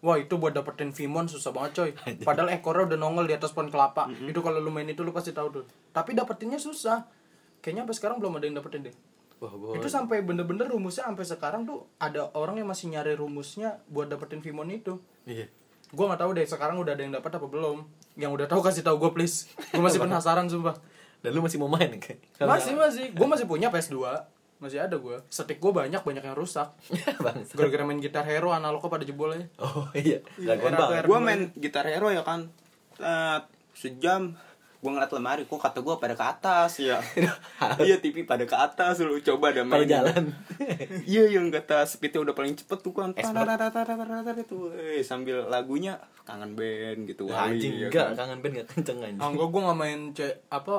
Wah 0.00 0.16
itu 0.16 0.40
buat 0.40 0.56
dapetin 0.56 0.96
Vimon 0.96 1.28
susah 1.28 1.52
banget 1.52 1.70
coy. 1.76 1.90
Padahal 2.28 2.48
ekornya 2.56 2.96
udah 2.96 2.98
nongol 2.98 3.28
di 3.28 3.36
atas 3.36 3.52
pohon 3.52 3.68
kelapa. 3.68 4.08
Itu 4.08 4.40
kalau 4.40 4.56
lu 4.56 4.72
main 4.72 4.88
itu 4.88 5.04
lu 5.04 5.12
pasti 5.12 5.36
tahu 5.36 5.60
tuh. 5.60 5.64
Tapi 5.92 6.16
dapetinnya 6.16 6.56
susah. 6.56 7.04
Kayaknya 7.60 7.84
sampai 7.84 7.96
sekarang 8.00 8.16
belum 8.16 8.40
ada 8.40 8.44
yang 8.48 8.56
dapetin 8.56 8.88
deh. 8.88 8.96
Wah 9.40 9.52
Itu 9.76 9.88
sampai 9.92 10.24
bener-bener 10.24 10.68
rumusnya 10.68 11.08
sampai 11.08 11.24
sekarang 11.24 11.64
tuh 11.64 11.88
Ada 11.96 12.36
orang 12.36 12.60
yang 12.60 12.68
masih 12.68 12.92
nyari 12.92 13.16
rumusnya 13.16 13.80
buat 13.92 14.08
dapetin 14.08 14.40
Vimon 14.40 14.72
itu. 14.72 14.96
Iya. 15.28 15.52
Gue 15.92 16.04
nggak 16.08 16.20
tahu 16.24 16.30
deh 16.32 16.48
sekarang 16.48 16.80
udah 16.80 16.96
ada 16.96 17.02
yang 17.04 17.12
dapat 17.12 17.36
apa 17.36 17.44
belum. 17.44 17.84
Yang 18.16 18.30
udah 18.40 18.46
tahu 18.48 18.60
kasih 18.64 18.80
tahu 18.80 18.96
gue 18.96 19.10
please. 19.12 19.52
Gue 19.68 19.84
masih 19.84 20.00
penasaran 20.04 20.48
sumpah. 20.48 20.80
Dan 21.20 21.36
lu 21.36 21.44
masih 21.44 21.60
mau 21.60 21.68
main 21.68 21.92
kayak 22.00 22.40
Masih 22.40 22.72
masih. 22.72 23.12
Gue 23.12 23.28
masih 23.28 23.44
punya 23.44 23.68
PS2 23.68 24.00
masih 24.60 24.84
ada 24.84 25.00
gue 25.00 25.16
setik 25.32 25.56
gue 25.56 25.72
banyak 25.72 26.04
banyak 26.04 26.20
yang 26.20 26.36
rusak. 26.36 26.68
Gara-gara 27.56 27.84
main 27.88 27.96
gitar 27.98 28.28
hero 28.28 28.52
analognya 28.52 28.92
pada 28.92 29.04
jebol 29.08 29.32
aja. 29.32 29.48
Oh 29.56 29.88
iya. 29.96 30.20
iya 30.36 30.54
gue 31.00 31.18
main 31.18 31.48
gitar 31.56 31.88
hero 31.88 32.12
ya 32.12 32.20
kan. 32.20 32.52
Uh, 33.00 33.40
sejam. 33.72 34.36
Gue 34.80 34.96
ngeliat 34.96 35.12
lemari 35.12 35.44
kok 35.44 35.60
kata 35.60 35.84
gue 35.84 35.92
pada 36.00 36.16
ke 36.16 36.24
atas. 36.24 36.80
Ya 36.80 37.00
iya, 37.16 37.32
iya 37.88 37.96
TV 38.00 38.24
pada 38.28 38.44
ke 38.44 38.56
atas 38.56 39.00
lu 39.00 39.16
coba 39.24 39.56
ada 39.56 39.64
main 39.64 39.88
jalan. 39.88 40.28
Iya 41.10 41.40
yang 41.40 41.48
kata 41.48 41.88
speednya 41.88 42.20
udah 42.20 42.36
paling 42.36 42.52
cepet 42.52 42.78
tuh 42.84 42.92
kan. 42.92 43.16
Itu 43.16 44.72
sambil 45.00 45.48
lagunya 45.48 46.00
kangen 46.30 46.54
band 46.54 47.00
gitu 47.10 47.26
anjing 47.32 47.90
enggak 47.90 48.14
kangen 48.14 48.38
band 48.38 48.54
gak 48.62 48.68
kenceng 48.70 48.98
anjing 49.02 49.18
enggak 49.18 49.48
gue 49.50 49.60
gak 49.66 49.78
main 49.78 50.00
apa 50.46 50.76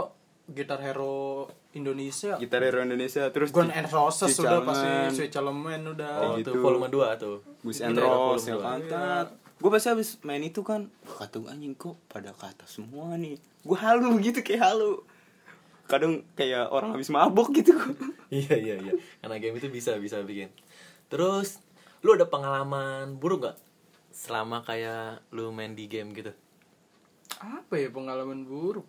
gitar 0.52 0.80
hero 0.84 1.48
Indonesia. 1.72 2.36
gitar 2.38 2.62
hero 2.62 2.84
Indonesia 2.84 3.32
terus 3.32 3.50
Gun 3.56 3.72
and 3.72 3.88
Roses 3.88 4.36
Switch 4.36 4.44
udah 4.44 4.60
Element. 4.60 4.68
pasti 4.70 4.90
Switch 5.16 5.36
Element 5.40 5.84
udah. 5.96 6.14
oh 6.20 6.32
gitu. 6.38 6.52
tuh 6.52 6.62
volume 6.62 6.88
2 6.92 7.24
tuh 7.24 7.38
and 7.82 7.96
ada 7.96 8.02
Roses 8.04 8.20
volume 8.20 8.44
ya 8.46 8.56
dua. 8.56 8.64
kan 8.64 8.80
Tet. 8.84 9.28
gue 9.62 9.70
pasti 9.70 9.88
habis 9.94 10.10
main 10.26 10.44
itu 10.44 10.62
kan 10.62 10.82
kata 11.06 11.36
gue 11.40 11.50
anjing 11.50 11.76
kok 11.78 11.96
pada 12.10 12.32
kata 12.34 12.66
semua 12.68 13.16
nih 13.16 13.38
gue 13.40 13.78
halu 13.78 14.18
gitu 14.20 14.42
kayak 14.42 14.62
halu 14.74 15.06
kadang 15.86 16.24
kayak 16.34 16.72
orang 16.72 16.96
habis 16.96 17.12
mabok 17.12 17.52
gitu 17.52 17.76
iya 18.32 18.56
iya 18.56 18.76
iya 18.80 18.94
karena 19.20 19.36
game 19.38 19.60
itu 19.60 19.68
bisa 19.68 20.00
bisa 20.00 20.24
bikin 20.24 20.48
terus 21.12 21.60
lu 22.02 22.16
ada 22.16 22.26
pengalaman 22.26 23.20
buruk 23.20 23.52
gak 23.52 23.58
selama 24.10 24.64
kayak 24.64 25.22
lu 25.36 25.52
main 25.54 25.76
di 25.76 25.86
game 25.92 26.16
gitu 26.16 26.32
apa 27.42 27.74
ya 27.76 27.92
pengalaman 27.92 28.48
buruk 28.48 28.88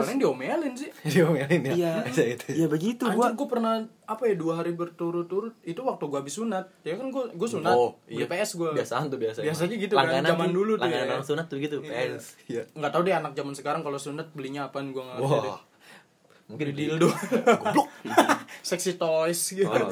paling 0.00 0.16
diomelin 0.16 0.72
sih. 0.72 0.88
Diomelin 1.12 1.60
ya? 1.68 1.72
Iya. 1.76 1.92
bisa 2.08 2.22
gitu. 2.24 2.44
Ya 2.56 2.66
begitu. 2.66 3.04
Anjir 3.04 3.18
gua 3.20 3.28
gue 3.34 3.48
pernah 3.48 3.74
apa 4.08 4.22
ya 4.24 4.34
dua 4.34 4.62
hari 4.62 4.72
berturut-turut. 4.72 5.52
Itu 5.60 5.84
waktu 5.84 6.08
gue 6.08 6.18
habis 6.18 6.32
sunat. 6.32 6.64
Ya 6.80 6.96
kan 6.96 7.12
gue 7.12 7.24
gue 7.34 7.48
sunat. 7.48 7.74
Oh 7.76 7.98
iya. 8.08 8.24
PS 8.24 8.56
gue 8.56 8.72
biasaan 8.72 9.10
tuh 9.10 9.18
biasa 9.18 9.44
Biasanya 9.44 9.76
gitu 9.76 9.94
kan, 9.94 10.08
langganan 10.08 10.30
zaman 10.32 10.48
tuh, 10.48 10.56
dulu 10.56 10.72
tuh 10.74 10.82
langganan 10.86 11.04
ya. 11.04 11.12
orang 11.18 11.26
sunat 11.26 11.46
tuh 11.52 11.58
gitu 11.60 11.76
Iya. 11.82 11.90
PS 11.92 12.24
iya. 12.48 12.62
Nggak 12.72 12.90
tahu 12.94 13.02
deh 13.04 13.14
anak 13.14 13.32
zaman 13.34 13.52
sekarang 13.52 13.80
kalau 13.82 13.98
sunat 13.98 14.26
belinya 14.32 14.70
apaan 14.70 14.94
gue 14.94 15.02
nggak 15.02 15.18
ngerti 15.20 15.50
mungkin 16.52 16.66
Beli 16.76 16.92
dildo. 16.92 17.08
Goblok. 17.08 17.88
Sexy 18.68 19.00
toys 19.00 19.40
gitu. 19.40 19.72
Oh, 19.72 19.88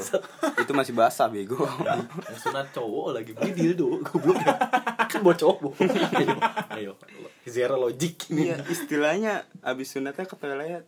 itu 0.61 0.73
masih 0.77 0.93
basah 0.93 1.27
bego. 1.33 1.65
Yang 1.81 2.39
sunat 2.45 2.69
cowok 2.77 3.17
lagi 3.17 3.33
beli 3.33 3.53
dildo 3.57 4.05
goblok. 4.05 4.37
Kan 5.09 5.21
buat 5.25 5.41
cowok 5.41 5.81
ayo 6.77 6.95
ayo 7.09 7.29
zero 7.49 7.81
logic. 7.81 8.31
Ini 8.31 8.43
iya 8.53 8.57
istilahnya 8.69 9.49
abis 9.65 9.97
sunatnya 9.97 10.29
ke 10.29 10.37
toilet 10.37 10.85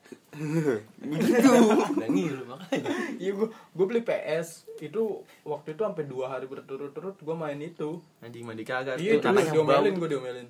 begitu. 1.00 1.48
Udah 1.96 2.08
ngilu 2.08 2.44
makanya. 2.46 2.90
Iya 3.18 3.30
gue 3.34 3.48
gue 3.50 3.86
beli 3.88 4.02
PS 4.04 4.68
itu 4.78 5.24
waktu 5.42 5.74
itu 5.74 5.82
sampai 5.82 6.04
dua 6.06 6.32
hari 6.32 6.46
berturut-turut 6.46 7.16
gue 7.18 7.36
main 7.36 7.58
itu. 7.58 7.98
Anjing 8.20 8.44
mandi 8.44 8.62
kagak. 8.62 9.00
Iya 9.00 9.18
tanahnya 9.18 9.52
diomelin 9.52 9.94
gue 9.96 10.08
diomelin. 10.08 10.48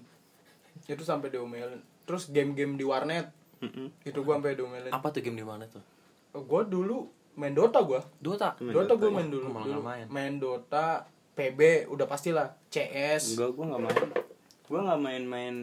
Itu 0.85 1.03
sampai 1.07 1.31
diomelin. 1.31 1.81
Terus 2.03 2.29
game-game 2.29 2.75
di 2.75 2.85
warnet 2.85 3.31
itu 4.03 4.19
gue 4.19 4.33
sampai 4.33 4.53
diomelin 4.53 4.91
apa 4.91 5.07
tuh 5.09 5.21
game 5.21 5.35
di 5.35 5.45
mana 5.45 5.65
tuh 5.65 5.83
gue 6.33 6.63
dulu 6.65 7.07
main 7.35 7.51
Dota 7.51 7.81
gue 7.81 8.01
Dota 8.19 8.59
Main 8.59 8.73
Dota, 8.73 8.85
Dota, 8.85 8.95
gue 8.97 9.09
ya? 9.09 9.15
main 9.15 9.29
dulu, 9.29 9.47
Malah 9.47 9.63
dulu. 9.63 9.73
nggak 9.73 9.87
main. 9.87 10.07
main 10.09 10.35
Dota 10.37 10.87
PB 11.33 11.61
udah 11.89 12.05
pastilah 12.05 12.47
CS 12.69 13.35
enggak 13.35 13.51
gua 13.53 13.65
nggak 13.67 13.83
main 13.83 13.99
gua 14.65 14.81
nggak 14.83 15.01
main-main 15.01 15.55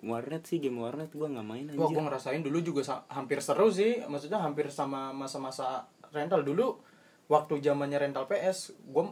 warnet 0.00 0.42
sih 0.42 0.58
game 0.58 0.76
warnet 0.76 1.10
gua 1.10 1.28
nggak 1.28 1.44
main 1.44 1.64
Wah, 1.70 1.84
aja 1.84 1.92
gue 1.92 2.02
ngerasain 2.02 2.40
dulu 2.40 2.58
juga 2.60 2.80
sa- 2.80 3.04
hampir 3.06 3.38
seru 3.38 3.68
sih. 3.68 4.00
Maksudnya 4.02 4.38
hampir 4.38 4.66
sama 4.68 5.12
masa-masa 5.12 5.84
rental 6.08 6.40
dulu. 6.40 6.80
Waktu 7.26 7.60
zamannya 7.60 8.00
rental 8.00 8.24
PS, 8.24 8.74
gue 8.82 9.04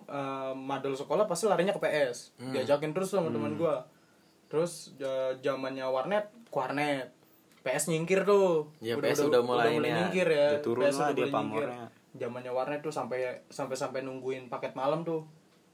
madal 0.56 0.90
sekolah 0.92 1.28
pasti 1.28 1.44
larinya 1.44 1.70
ke 1.70 1.78
PS. 1.78 2.34
Hmm. 2.34 2.50
Diajakin 2.50 2.90
terus 2.90 3.12
sama 3.12 3.28
teman 3.28 3.54
gue. 3.54 3.74
Terus 4.48 4.96
zamannya 5.38 5.84
warnet, 5.84 6.26
warnet. 6.48 7.12
PS 7.60 7.84
nyingkir 7.88 8.22
tuh. 8.22 8.70
Ya, 8.78 8.94
PS 8.94 9.26
udah 9.26 9.40
mulai 9.40 9.76
ini 9.76 9.86
ya. 9.86 9.94
nyingkir 10.02 10.28
ya. 10.28 10.46
Udah 10.56 10.62
turun 10.62 10.82
PS 10.84 10.96
lah 10.96 11.06
udah 11.06 11.14
dia 11.14 11.24
mulai 11.24 11.34
pamornya. 11.34 11.86
Zamannya 12.14 12.52
warnet 12.52 12.80
tuh 12.80 12.90
sampai 12.90 13.18
sampai 13.46 13.74
sampai 13.74 14.00
nungguin 14.02 14.46
paket 14.46 14.72
malam 14.72 15.02
tuh. 15.02 15.22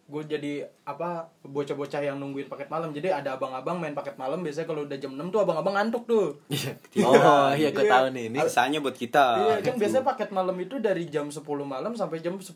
Gue 0.05 0.21
jadi 0.21 0.61
apa 0.85 1.25
bocah-bocah 1.41 1.97
yang 1.99 2.21
nungguin 2.21 2.47
paket 2.47 2.69
malam. 2.69 2.93
Jadi 2.93 3.09
ada 3.09 3.37
abang-abang 3.37 3.81
main 3.81 3.97
paket 3.97 4.13
malam 4.15 4.45
biasanya 4.45 4.69
kalau 4.69 4.85
udah 4.85 4.99
jam 4.99 5.17
6 5.17 5.33
tuh 5.33 5.41
abang-abang 5.41 5.75
ngantuk 5.75 6.05
tuh. 6.05 6.27
Iya. 6.93 7.05
oh 7.09 7.49
iya 7.57 7.69
gue 7.73 7.83
Iya. 7.83 7.91
tahu 7.91 8.07
nih 8.13 8.25
ini 8.29 8.39
Rasanya 8.39 8.79
buat 8.79 8.95
kita 8.95 9.25
Iya 9.41 9.55
kan 9.65 9.75
biasanya 9.75 10.05
paket 10.05 10.31
malam 10.31 10.55
itu 10.61 10.77
dari 10.79 11.09
jam 11.09 11.27
10 11.27 11.41
malam 11.65 11.97
sampai 11.97 12.21
jam 12.21 12.37
10 12.37 12.53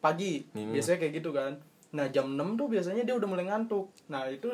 pagi. 0.00 0.42
Hmm. 0.50 0.74
Biasanya 0.74 0.98
kayak 0.98 1.12
gitu 1.22 1.30
kan. 1.30 1.54
Nah, 1.90 2.06
jam 2.08 2.26
6 2.26 2.54
tuh 2.54 2.66
biasanya 2.66 3.02
dia 3.02 3.14
udah 3.14 3.26
mulai 3.26 3.46
ngantuk. 3.46 3.90
Nah, 4.06 4.26
itu 4.26 4.46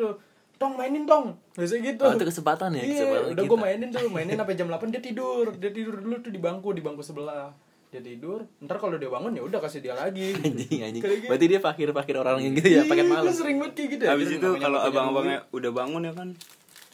tong 0.57 0.75
mainin 0.75 1.05
tong. 1.05 1.37
Biasanya 1.53 1.83
gitu. 1.93 2.03
Oh, 2.03 2.13
itu 2.13 2.25
kesempatan 2.27 2.73
ya, 2.73 2.83
Iya, 2.83 2.93
kesempatan 3.05 3.29
udah 3.33 3.45
gue 3.45 3.59
mainin 3.61 3.89
tuh, 3.89 4.09
mainin 4.09 4.35
sampai 4.35 4.55
jam 4.55 4.69
8 4.69 4.89
dia 4.89 5.01
tidur. 5.01 5.53
Dia 5.55 5.71
tidur 5.71 6.01
dulu 6.01 6.17
tuh 6.19 6.33
di 6.33 6.41
bangku, 6.41 6.73
di 6.73 6.81
bangku 6.81 7.01
sebelah. 7.01 7.53
Dia 7.87 8.03
tidur, 8.03 8.43
ntar 8.59 8.77
kalau 8.77 8.97
dia 8.97 9.07
bangun 9.07 9.31
ya 9.31 9.43
udah 9.43 9.63
kasih 9.63 9.81
dia 9.81 9.95
lagi. 9.95 10.35
anjing 10.45 10.81
anjing 10.83 11.01
gitu. 11.01 11.31
berarti 11.31 11.47
dia 11.47 11.61
fakir 11.61 11.89
fakir 11.91 12.17
orang 12.17 12.43
yang 12.43 12.53
gitu 12.53 12.69
ya 12.69 12.83
pakai 12.83 13.05
Iya, 13.05 13.13
malam 13.15 13.25
gua 13.25 13.33
sering 13.33 13.57
banget 13.63 13.75
kayak 13.75 13.89
gitu 13.95 14.03
ya. 14.03 14.11
Habis 14.13 14.29
itu 14.35 14.49
kalau 14.59 14.79
abang-abangnya 14.83 15.39
udah 15.51 15.71
bangun 15.71 16.03
ya 16.03 16.13
kan 16.13 16.29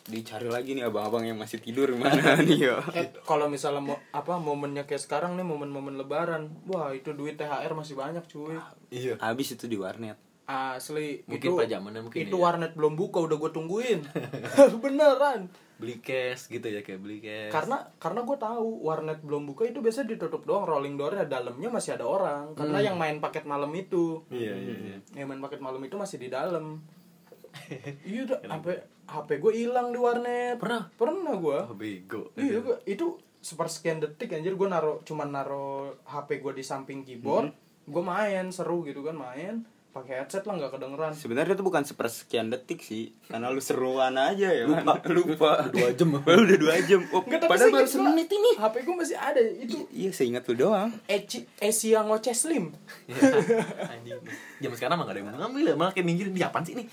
dicari 0.03 0.51
lagi 0.51 0.75
nih 0.75 0.83
abang-abang 0.83 1.23
yang 1.23 1.39
masih 1.39 1.63
tidur 1.63 1.87
gimana 1.87 2.35
nih 2.43 2.59
ya. 2.67 2.77
Eh, 2.93 3.09
kalau 3.23 3.47
misalnya 3.47 3.79
mau 3.81 3.97
apa 4.11 4.35
momennya 4.37 4.83
kayak 4.83 4.99
sekarang 4.99 5.39
nih 5.39 5.47
momen-momen 5.47 5.95
lebaran 5.95 6.51
wah 6.67 6.91
itu 6.91 7.15
duit 7.15 7.39
THR 7.39 7.71
masih 7.73 7.95
banyak 7.95 8.27
cuy 8.27 8.59
iya 8.91 9.15
Habis 9.17 9.55
itu 9.55 9.71
di 9.71 9.79
warnet. 9.79 10.19
Asli. 10.47 11.23
Mungkin 11.27 11.51
itu 11.51 11.59
pada 11.59 11.71
zamannya 11.79 12.03
mungkin 12.03 12.21
itu 12.27 12.37
ya. 12.37 12.43
warnet 12.43 12.73
belum 12.75 12.95
buka 12.99 13.19
udah 13.23 13.37
gue 13.39 13.51
tungguin. 13.55 14.01
Beneran. 14.83 15.49
Beli 15.79 15.99
cash 15.99 16.47
gitu 16.47 16.67
ya 16.67 16.83
kayak 16.83 17.01
beli 17.03 17.19
cash. 17.23 17.51
Karena 17.51 17.83
karena 17.99 18.21
gue 18.23 18.37
tahu 18.39 18.87
warnet 18.87 19.19
belum 19.23 19.51
buka 19.51 19.67
itu 19.67 19.83
biasanya 19.83 20.15
ditutup 20.15 20.47
doang 20.47 20.67
rolling 20.67 20.95
doornya 20.95 21.27
dalamnya 21.27 21.69
masih 21.71 21.99
ada 21.99 22.07
orang. 22.07 22.55
Karena 22.55 22.79
yang 22.83 22.97
main 22.99 23.19
paket 23.19 23.47
malam 23.47 23.71
itu. 23.75 24.23
Iya 24.31 24.55
iya 24.55 24.75
iya. 24.79 24.97
Yang 25.23 25.27
main 25.27 25.43
paket 25.43 25.61
malam 25.63 25.83
itu 25.83 25.95
masih 25.99 26.19
di 26.19 26.29
dalam. 26.31 26.83
Iya 28.09 28.25
udah 28.25 28.39
sampai 28.49 28.81
HP 29.05 29.29
gue 29.37 29.53
hilang 29.53 29.93
di 29.93 30.01
warnet. 30.01 30.57
Pernah? 30.57 30.89
pernah 30.97 31.37
gue 31.37 31.59
oh 31.69 31.77
bego. 31.77 32.33
Iya, 32.33 32.65
gua, 32.65 32.81
itu 32.89 33.21
sepersekian 33.43 33.99
detik 33.99 34.33
anjir 34.33 34.55
gue 34.55 34.69
naro 34.71 35.03
cuman 35.03 35.29
naro 35.35 35.99
HP 36.07 36.39
gue 36.39 36.63
di 36.63 36.65
samping 36.65 37.03
keyboard, 37.03 37.51
gue 37.91 38.03
main 38.07 38.49
seru 38.55 38.87
gitu 38.87 39.03
kan 39.03 39.19
main 39.19 39.67
pakai 39.93 40.25
headset 40.25 40.43
lah 40.49 40.57
nggak 40.57 40.73
kedengeran. 40.73 41.13
Sebenarnya 41.13 41.53
itu 41.53 41.65
bukan 41.65 41.85
sepersekian 41.85 42.49
detik 42.49 42.81
sih, 42.81 43.13
karena 43.29 43.53
lu 43.53 43.61
seruan 43.61 44.17
aja 44.17 44.49
ya 44.49 44.65
lupa. 44.65 44.97
lupa. 45.05 45.51
dua 45.69 45.93
jam 45.93 46.17
Baru 46.17 46.43
udah 46.49 46.59
dua 46.59 46.77
jam. 46.81 47.05
Oh, 47.13 47.21
Nggak, 47.21 47.45
tapi 47.45 47.51
padahal 47.53 47.71
baru 47.77 47.89
semenit 47.89 48.29
ini. 48.33 48.51
HP 48.57 48.75
gue 48.89 48.97
masih 48.97 49.17
ada 49.21 49.41
itu 49.41 49.77
Iya, 49.93 50.11
seingat 50.17 50.49
lu 50.49 50.55
doang. 50.57 50.91
Eci 51.05 51.45
Asia 51.61 52.01
ngoceh 52.01 52.33
slim. 52.33 52.73
anjing 53.93 54.19
jam 54.65 54.73
sekarang 54.73 54.97
mah 54.97 55.05
gak 55.05 55.19
ada 55.19 55.21
yang 55.21 55.37
ngambil 55.37 55.65
ya 55.69 55.75
malah 55.75 55.93
kayak 55.93 56.07
minggirin 56.07 56.33
di 56.33 56.41
apaan 56.41 56.63
sih 56.63 56.79
ini 56.79 56.87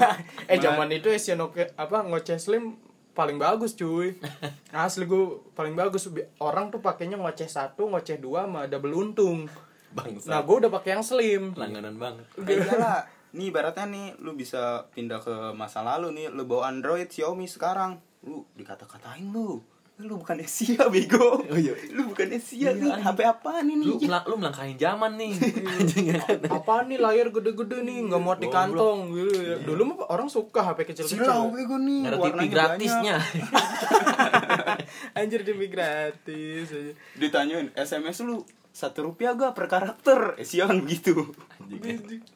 eh 0.50 0.58
zaman 0.62 0.88
itu 0.94 1.10
Noke 1.34 1.74
apa 1.74 2.06
ngoceh 2.06 2.38
slim 2.38 2.78
paling 3.16 3.40
bagus 3.40 3.72
cuy. 3.72 4.12
Asli 4.76 5.08
gue 5.08 5.40
paling 5.56 5.72
bagus 5.72 6.04
orang 6.36 6.68
tuh 6.68 6.84
pakainya 6.84 7.16
ngoceh 7.16 7.48
satu, 7.48 7.88
ngoceh 7.88 8.20
dua 8.20 8.44
sama 8.44 8.68
double 8.68 8.92
untung. 8.92 9.48
Bangsa 9.90 10.26
Nah 10.28 10.40
gue 10.40 10.56
udah 10.56 10.70
pakai 10.72 10.90
yang 10.92 11.02
slim. 11.02 11.42
langganan 11.52 11.94
banget 11.96 12.26
Eh, 12.40 12.56
iyalah. 12.56 13.04
Nih 13.32 13.50
ibaratnya 13.50 13.84
nih 13.84 14.06
lu 14.18 14.32
bisa 14.32 14.62
pindah 14.90 15.18
ke 15.18 15.34
masa 15.52 15.82
lalu 15.82 16.08
nih, 16.10 16.26
lu 16.28 16.44
bawa 16.44 16.70
Android 16.70 17.06
Xiaomi 17.06 17.44
sekarang. 17.44 18.00
Lu 18.22 18.48
dikata-katain 18.54 19.28
lu. 19.28 19.60
Lu 19.96 20.20
bukan 20.20 20.36
Asia 20.38 20.88
bego. 20.88 21.40
Oh, 21.40 21.56
iya. 21.56 21.72
Lu 21.90 22.04
bukan 22.06 22.28
Asia 22.30 22.68
Iya, 22.68 22.70
nih. 22.74 22.92
anjing. 22.92 23.04
HP 23.06 23.18
apaan 23.24 23.64
ini? 23.66 23.84
lu 23.86 23.96
lu 23.96 24.34
melangkahin 24.36 24.76
zaman 24.76 25.16
nih 25.16 25.32
ya 26.08 26.20
kan 26.20 26.36
apa 26.50 26.84
nih 26.84 26.98
layar 26.98 27.28
gede-gede 27.30 27.80
nih 27.80 28.04
nggak 28.04 28.20
muat 28.20 28.36
di 28.36 28.44
kantong 28.46 28.98
gitu 29.10 29.32
ya. 29.34 29.56
Dulu 29.58 29.82
mah 29.86 29.96
orang 30.06 30.28
suka 30.28 30.60
HP 30.62 30.84
kecil-kecil. 30.86 31.16
Silau 31.18 31.48
bego 31.48 31.76
nih. 31.78 32.00
ada 32.04 32.16
TV 32.18 32.24
warnanya 32.26 32.50
gratisnya 32.50 33.16
Anjir 35.16 35.40
demi 35.42 35.66
gratis. 35.66 36.68
Ditanyain 37.14 37.72
SMS 37.74 38.20
lu 38.22 38.44
satu 38.76 39.08
rupiah 39.08 39.32
gak 39.32 39.56
per 39.56 39.66
karakter? 39.66 40.36
Asia 40.36 40.68
kan 40.68 40.84
begitu. 40.84 41.32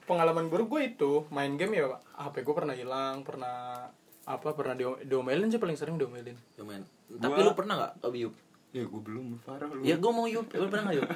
Pengalaman 0.08 0.48
buruk 0.48 0.72
gue 0.72 0.82
itu 0.88 1.12
main 1.28 1.52
game 1.54 1.76
ya 1.76 1.84
HP 2.16 2.40
gue 2.40 2.54
pernah 2.56 2.72
hilang, 2.72 3.20
pernah 3.20 3.84
apa 4.24 4.48
pernah 4.52 4.72
di- 4.72 5.04
diomelin 5.04 5.52
sih 5.52 5.60
paling 5.60 5.76
sering 5.76 6.00
diomelin. 6.00 6.36
Cuman, 6.56 6.80
tapi 7.12 7.34
Gua- 7.34 7.44
lu 7.44 7.52
pernah 7.52 7.74
gak 7.78 7.92
Ob 8.00 8.14
Yup? 8.16 8.34
Ya 8.70 8.86
gue 8.86 9.00
belum 9.02 9.42
parah 9.42 9.68
lu. 9.68 9.82
Ya 9.82 9.98
gue 9.98 10.10
mau 10.10 10.24
Yup, 10.24 10.48
lu 10.50 10.66
pernah 10.66 10.88
gak 10.88 10.96
Yup? 10.96 11.08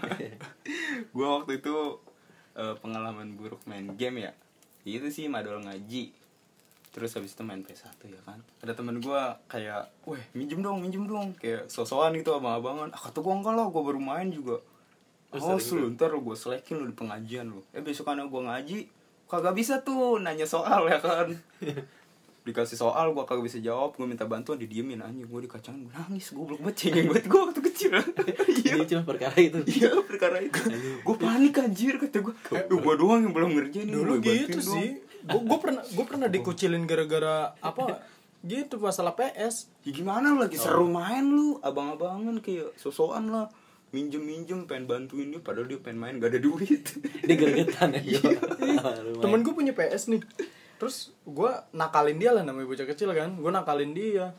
gue 1.09 1.27
waktu 1.27 1.53
itu 1.57 1.75
eh, 2.55 2.75
pengalaman 2.79 3.35
buruk 3.35 3.65
main 3.65 3.89
game 3.95 4.23
ya 4.23 4.33
itu 4.85 5.09
sih 5.09 5.27
madol 5.27 5.65
ngaji 5.65 6.13
terus 6.93 7.11
habis 7.11 7.33
itu 7.33 7.43
main 7.43 7.65
PS1 7.65 7.99
ya 8.05 8.21
kan 8.23 8.39
ada 8.61 8.71
temen 8.71 9.01
gue 9.01 9.21
kayak 9.49 9.91
weh 10.05 10.21
minjem 10.31 10.63
dong 10.63 10.79
minjem 10.79 11.09
dong 11.09 11.33
kayak 11.35 11.67
sosokan 11.67 12.15
gitu 12.15 12.31
abang-abangan 12.31 12.93
ah 12.93 13.01
kata 13.01 13.19
gue 13.19 13.35
enggak 13.35 13.55
lah 13.57 13.67
gue 13.67 13.83
baru 13.83 13.99
main 13.99 14.29
juga 14.31 14.61
oh 15.41 15.59
lu 15.59 15.87
ntar 15.99 16.15
gue 16.15 16.37
selekin 16.39 16.79
lu 16.79 16.87
di 16.87 16.97
pengajian 16.97 17.51
lu 17.51 17.61
eh 17.75 17.83
besok 17.83 18.15
gue 18.15 18.43
ngaji 18.47 18.79
kagak 19.29 19.55
bisa 19.57 19.75
tuh 19.83 20.21
nanya 20.21 20.47
soal 20.47 20.87
ya 20.87 20.99
kan? 21.01 21.29
Dikasih 22.45 22.77
soal 22.77 23.17
gue 23.17 23.25
kagak 23.25 23.45
bisa 23.49 23.59
jawab 23.59 23.97
gue 23.97 24.05
minta 24.05 24.29
bantuan 24.29 24.61
didiemin 24.61 25.01
anjing. 25.01 25.25
Gue 25.25 25.49
dikacangin 25.49 25.89
gue 25.89 25.95
nangis 25.97 26.29
gue 26.29 26.45
belum 26.45 26.61
baca 26.61 26.77
cengeng 26.77 27.09
banget. 27.09 27.25
Gue 27.25 27.41
waktu 27.41 27.61
kecil. 27.73 27.91
Iya 28.65 28.81
Ini 28.81 28.85
cuma 28.89 29.03
perkara 29.05 29.37
itu. 29.41 29.59
Iya 29.65 29.91
perkara 30.05 30.37
itu. 30.41 30.61
Gue 31.05 31.17
panik 31.17 31.57
anjir 31.57 31.97
kata 31.97 32.21
gue 32.21 32.35
Duh 32.69 32.79
gue 32.81 32.95
doang 33.01 33.21
yang 33.25 33.33
belum 33.33 33.51
ngerjain 33.57 33.89
Dulu 33.89 34.21
gitu 34.21 34.61
dong." 34.61 34.77
sih. 34.77 34.89
Gue 35.25 35.41
gue 35.41 35.59
pernah 35.59 35.83
gue 35.85 36.05
pernah 36.05 36.29
dikucilin 36.29 36.85
gara-gara 36.85 37.57
apa? 37.65 38.05
Gitu 38.45 38.77
masalah 38.77 39.17
PS. 39.17 39.73
Ya 39.89 39.91
gimana 39.97 40.37
lu 40.37 40.45
lagi? 40.45 40.61
Seru 40.61 40.85
main 40.85 41.25
lu 41.25 41.57
Abang-abangan 41.65 42.45
kayak 42.45 42.77
sosokan 42.77 43.33
lah 43.33 43.49
Minjem-minjem 43.95 44.67
pengen 44.67 44.85
bantuin 44.85 45.31
dia 45.31 45.39
Padahal 45.39 45.71
dia 45.71 45.79
pengen 45.79 46.03
main 46.03 46.19
gak 46.19 46.35
ada 46.35 46.43
duit 46.43 46.83
Dia 47.27 47.37
gergetan 47.39 47.95
ya 47.95 48.19
Temen 49.23 49.41
gue 49.41 49.55
punya 49.55 49.71
PS 49.71 50.11
nih. 50.11 50.21
Terus 50.75 51.15
gue 51.23 51.51
nakalin 51.71 52.19
dia 52.19 52.35
lah 52.35 52.43
namanya 52.43 52.67
bocah 52.67 52.85
kecil 52.85 53.15
kan. 53.15 53.33
Gue 53.33 53.49
nakalin 53.49 53.95
dia. 53.95 54.35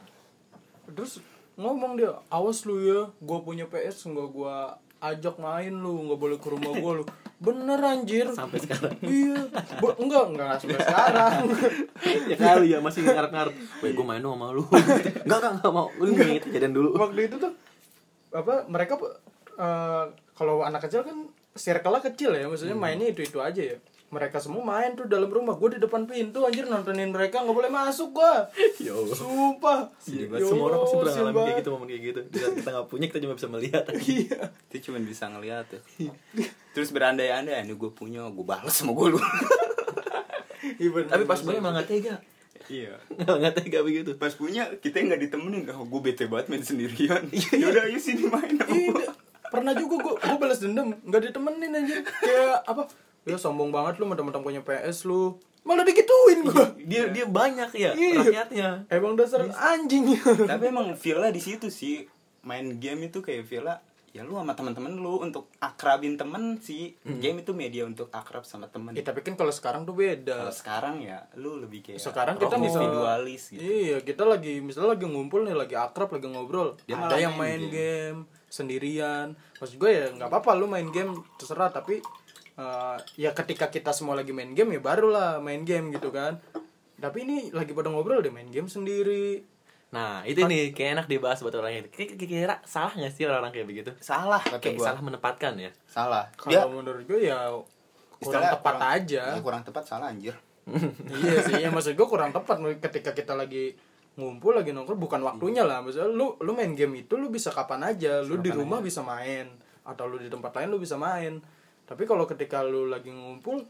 Terus 0.86 1.24
ngomong 1.56 1.96
dia 1.96 2.12
awas 2.28 2.68
lu 2.68 2.76
ya 2.78 3.08
gue 3.16 3.38
punya 3.40 3.64
PS 3.66 4.12
nggak 4.12 4.28
gue 4.28 4.56
ajak 5.00 5.40
main 5.40 5.72
lu 5.72 6.04
nggak 6.04 6.20
boleh 6.20 6.36
ke 6.36 6.52
rumah 6.52 6.76
gue 6.76 6.94
lu 7.00 7.04
bener 7.46 7.80
anjir 7.80 8.28
Sampai 8.36 8.60
sekarang. 8.60 8.92
iya 9.00 9.40
Bo- 9.80 9.96
enggak 9.96 10.36
enggak 10.36 10.56
sampai 10.60 10.80
sekarang 10.84 11.32
ya 12.28 12.36
kali 12.36 12.68
ya 12.76 12.80
masih 12.80 13.04
ngarep-ngarep. 13.04 13.56
Weh, 13.84 13.92
gue 13.92 14.06
main 14.06 14.20
dong 14.20 14.36
sama 14.36 14.52
lu. 14.52 14.64
Enggak, 14.68 15.40
enggak, 15.40 15.52
enggak 15.60 15.72
mau. 15.72 15.88
Lu 15.96 16.12
nginget 16.12 16.44
kejadian 16.48 16.74
dulu. 16.76 16.90
waktu 16.96 17.28
itu 17.28 17.36
tuh 17.40 17.52
apa 18.36 18.68
mereka 18.68 19.00
eh, 19.56 20.04
kalau 20.32 20.62
anak 20.62 20.84
kecil 20.84 21.02
kan 21.02 21.18
circle-nya 21.52 22.04
kecil 22.04 22.32
ya 22.32 22.46
maksudnya 22.46 22.76
mainnya 22.76 23.08
itu 23.08 23.24
itu 23.24 23.40
aja 23.40 23.64
ya 23.64 23.78
mereka 24.06 24.38
semua 24.38 24.62
main 24.62 24.94
tuh 24.94 25.10
dalam 25.10 25.28
rumah 25.28 25.58
gue 25.58 25.76
di 25.76 25.80
depan 25.82 26.06
pintu 26.06 26.46
anjir 26.46 26.70
nontonin 26.70 27.10
mereka 27.10 27.42
nggak 27.42 27.52
boleh 27.52 27.72
masuk 27.74 28.14
gua 28.14 28.48
Ya 28.86 28.94
Allah. 28.94 29.16
sumpah 29.18 29.80
Sedih 29.98 30.28
Ya 30.28 30.28
banget. 30.30 30.48
Semua 30.52 30.66
orang 30.70 30.80
pasti 30.80 30.96
pernah 30.96 31.14
ngalamin 31.16 31.42
kayak 31.42 31.58
gitu, 31.60 31.70
momen 31.74 31.88
kayak 31.90 32.04
gitu. 32.06 32.20
Di 32.30 32.38
saat 32.38 32.54
kita 32.56 32.70
nggak 32.70 32.88
punya, 32.88 33.06
kita 33.10 33.20
cuma 33.26 33.34
bisa 33.34 33.48
melihat. 33.50 33.84
iya 34.16 34.40
Itu 34.70 34.76
cuma 34.86 34.98
bisa 35.02 35.26
ngeliat 35.28 35.68
ya. 35.68 35.80
Terus 36.72 36.90
berandai-andai, 36.92 37.66
ini 37.66 37.74
gue 37.74 37.92
punya, 37.92 38.22
gue 38.30 38.46
balas 38.46 38.76
sama 38.76 38.94
gue 38.94 39.16
lu. 39.16 39.20
Iya. 40.66 41.06
Tapi 41.06 41.24
pas 41.24 41.38
gue 41.38 41.54
emang 41.54 41.74
nggak 41.78 41.90
tega. 41.90 42.16
iya. 42.68 42.98
Nggak 43.14 43.54
tega 43.54 43.80
begitu. 43.86 44.18
Pas 44.18 44.34
punya, 44.34 44.66
kita 44.82 44.98
nggak 44.98 45.22
ditemenin. 45.22 45.66
Oh, 45.70 45.86
gue 45.86 46.02
bete 46.02 46.26
banget 46.26 46.50
main 46.50 46.66
sendirian. 46.66 47.22
Yaudah, 47.32 47.86
ayo 47.86 47.98
sini 48.02 48.26
main 48.26 48.58
Iya. 48.66 49.14
Pernah 49.56 49.74
juga 49.74 49.96
gue 49.98 50.14
gue 50.20 50.38
balas 50.38 50.60
dendam 50.60 50.88
nggak 51.02 51.22
ditemenin 51.32 51.72
anjir 51.72 52.00
kayak 52.04 52.62
apa 52.68 52.84
ya 53.26 53.38
sombong 53.40 53.72
banget 53.74 53.98
lu 53.98 54.06
mentang-mentang 54.06 54.44
punya 54.44 54.62
PS 54.62 55.08
lu 55.08 55.40
malah 55.66 55.82
digituin 55.82 56.46
gue 56.46 56.66
Dia 56.86 57.10
dia 57.10 57.26
banyak 57.26 57.74
ya 57.74 57.92
Iya. 57.98 58.22
rakyatnya. 58.22 58.70
emang 58.86 59.18
dasar 59.18 59.42
anjing 59.50 60.14
Tapi 60.46 60.64
emang 60.70 60.94
feel 60.94 61.18
di 61.34 61.42
situ 61.42 61.74
sih. 61.74 62.06
Main 62.46 62.78
game 62.78 63.10
itu 63.10 63.26
kayak 63.26 63.50
feel 63.50 63.66
ya 64.16 64.24
lu 64.24 64.40
sama 64.40 64.56
teman-teman 64.56 64.96
lu 64.96 65.20
untuk 65.20 65.52
akrabin 65.60 66.16
temen 66.16 66.56
sih. 66.64 66.96
Game 67.04 67.44
itu 67.44 67.52
media 67.52 67.84
untuk 67.84 68.08
akrab 68.14 68.48
sama 68.48 68.72
temen. 68.72 68.96
ya 68.96 69.04
tapi 69.04 69.20
kan 69.26 69.36
kalau 69.36 69.52
sekarang 69.52 69.84
tuh 69.84 69.92
beda 69.92 70.48
Kalau 70.48 70.56
sekarang 70.56 71.04
ya 71.04 71.28
lu 71.36 71.60
lebih 71.60 71.84
kayak 71.84 72.00
sekarang 72.00 72.40
kita 72.40 72.56
individualis 72.56 73.52
gitu. 73.52 73.60
Iya, 73.60 73.98
kita 74.08 74.24
lagi 74.24 74.64
misalnya 74.64 74.96
lagi 74.96 75.04
ngumpul 75.04 75.44
nih, 75.44 75.58
lagi 75.58 75.76
akrab, 75.76 76.16
lagi 76.16 76.32
ngobrol. 76.32 76.80
Dia 76.88 76.96
Ada 76.96 77.20
yang 77.28 77.36
main 77.36 77.60
main 77.60 77.74
game. 77.74 78.20
Sendirian. 78.56 79.36
Maksud 79.56 79.76
gue 79.76 79.92
ya 79.92 80.06
nggak 80.10 80.28
apa-apa 80.28 80.56
lu 80.56 80.66
main 80.66 80.88
game 80.88 81.12
terserah, 81.36 81.68
tapi 81.70 82.00
eh, 82.56 82.96
ya 83.16 83.32
ketika 83.32 83.68
kita 83.68 83.92
semua 83.92 84.16
lagi 84.16 84.32
main 84.32 84.52
game 84.52 84.72
ya 84.72 84.82
barulah 84.82 85.38
main 85.38 85.62
game 85.62 85.92
gitu 85.92 86.08
kan. 86.10 86.40
Tapi 86.96 87.18
ini 87.22 87.38
lagi 87.52 87.76
pada 87.76 87.92
ngobrol 87.92 88.20
deh 88.20 88.32
main 88.32 88.48
game 88.48 88.66
sendiri. 88.66 89.44
Nah, 89.92 90.24
itu 90.24 90.40
nih 90.42 90.72
kayak 90.72 90.92
enak 90.96 91.08
dibahas 91.08 91.40
buat 91.40 91.52
orang 91.54 91.72
ini. 91.78 91.88
Kira- 91.88 92.16
Kira-kira 92.16 92.56
salah 92.64 92.92
nggak 92.92 93.12
sih 93.12 93.24
orang-orang 93.24 93.52
kayak 93.52 93.68
begitu? 93.70 93.92
Salah 94.00 94.40
kata 94.40 94.60
Kayak 94.60 94.76
gua. 94.76 94.86
salah 94.88 95.02
menempatkan 95.02 95.54
ya. 95.56 95.72
Salah. 95.86 96.28
Kalau 96.36 96.72
menurut 96.74 97.04
gue 97.04 97.20
ya 97.22 97.52
kurang 98.18 98.44
tepat 98.50 98.76
kurang- 98.76 98.96
aja. 98.96 99.24
ya, 99.30 99.40
kurang 99.40 99.62
tepat 99.62 99.84
salah 99.86 100.08
anjir. 100.08 100.36
iya 101.14 101.38
sih, 101.46 101.62
ya 101.62 101.70
maksud 101.70 101.94
gue 101.94 102.08
kurang 102.10 102.34
tepat 102.34 102.58
ketika 102.82 103.14
kita 103.14 103.38
lagi 103.38 103.78
ngumpul 104.16 104.56
lagi 104.56 104.72
nongkrong 104.72 105.00
bukan 105.00 105.22
waktunya 105.24 105.64
lah. 105.68 105.84
Maksudnya 105.84 106.10
lu 106.12 106.40
lu 106.40 106.52
main 106.56 106.72
game 106.74 107.04
itu 107.04 107.20
lu 107.20 107.28
bisa 107.28 107.52
kapan 107.52 107.96
aja. 107.96 108.24
Lu 108.24 108.40
di 108.40 108.52
rumah 108.52 108.80
bisa 108.80 109.04
main. 109.04 109.48
Atau 109.86 110.10
lu 110.10 110.18
di 110.18 110.32
tempat 110.32 110.56
lain 110.56 110.72
lu 110.72 110.80
bisa 110.80 110.96
main. 110.96 111.40
Tapi 111.86 112.04
kalau 112.10 112.26
ketika 112.26 112.66
lu 112.66 112.90
lagi 112.90 113.14
ngumpul 113.14 113.62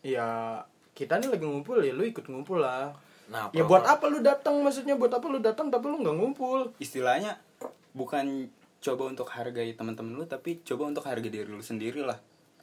ya 0.00 0.58
kita 0.96 1.20
nih 1.20 1.30
lagi 1.32 1.44
ngumpul 1.46 1.78
ya 1.80 1.92
lu 1.94 2.04
ikut 2.04 2.26
ngumpul 2.26 2.58
lah. 2.60 2.92
Nah, 3.30 3.46
ya 3.54 3.62
buat 3.62 3.86
apa 3.86 4.10
lu 4.10 4.18
datang? 4.20 4.58
Maksudnya 4.58 4.98
buat 4.98 5.14
apa 5.14 5.22
lu 5.30 5.38
datang 5.38 5.70
tapi 5.70 5.86
lu 5.86 6.02
nggak 6.02 6.16
ngumpul? 6.18 6.74
Istilahnya 6.82 7.38
bukan 7.94 8.50
coba 8.80 9.12
untuk 9.12 9.28
hargai 9.30 9.76
teman-teman 9.76 10.16
lu 10.16 10.24
tapi 10.24 10.64
coba 10.64 10.88
untuk 10.88 11.04
hargai 11.06 11.30
diri 11.30 11.46
lu 11.46 11.62
sendiri 11.62 12.02
lah. 12.02 12.18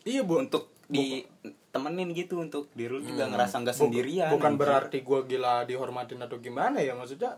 Iya 0.07 0.21
bu 0.21 0.39
Untuk 0.39 0.71
ditemenin 0.87 2.09
gitu 2.11 2.39
untuk 2.39 2.71
diri 2.71 2.89
lu 2.89 3.01
juga 3.01 3.27
ngerasa 3.27 3.59
nggak 3.59 3.75
sendirian. 3.75 4.31
bukan 4.31 4.53
anjir. 4.53 4.61
berarti 4.61 4.97
gua 5.01 5.19
gila 5.21 5.61
dihormatin 5.63 6.19
atau 6.19 6.37
gimana 6.37 6.79
ya 6.79 6.93
maksudnya 6.93 7.37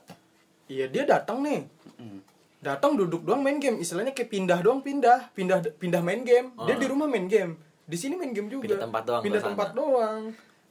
iya 0.66 0.86
dia 0.86 1.04
datang 1.04 1.42
nih 1.42 1.66
Mm. 1.98 2.24
datang 2.62 2.96
duduk 2.96 3.22
doang 3.22 3.42
main 3.42 3.58
game 3.58 3.76
istilahnya 3.78 4.12
kayak 4.12 4.30
pindah 4.30 4.60
doang 4.60 4.80
pindah 4.80 5.34
pindah 5.34 5.60
pindah 5.76 6.00
main 6.00 6.24
game 6.24 6.56
dia 6.62 6.76
di 6.76 6.86
rumah 6.86 7.06
main 7.06 7.26
game 7.26 7.60
di 7.84 7.98
sini 7.98 8.16
main 8.16 8.30
game 8.30 8.48
juga 8.48 8.70
Pindah 8.70 8.82
tempat 8.82 9.04
doang, 9.04 9.22
pindah 9.22 9.42
tempat 9.42 9.68
sana. 9.68 9.76
doang 9.76 10.22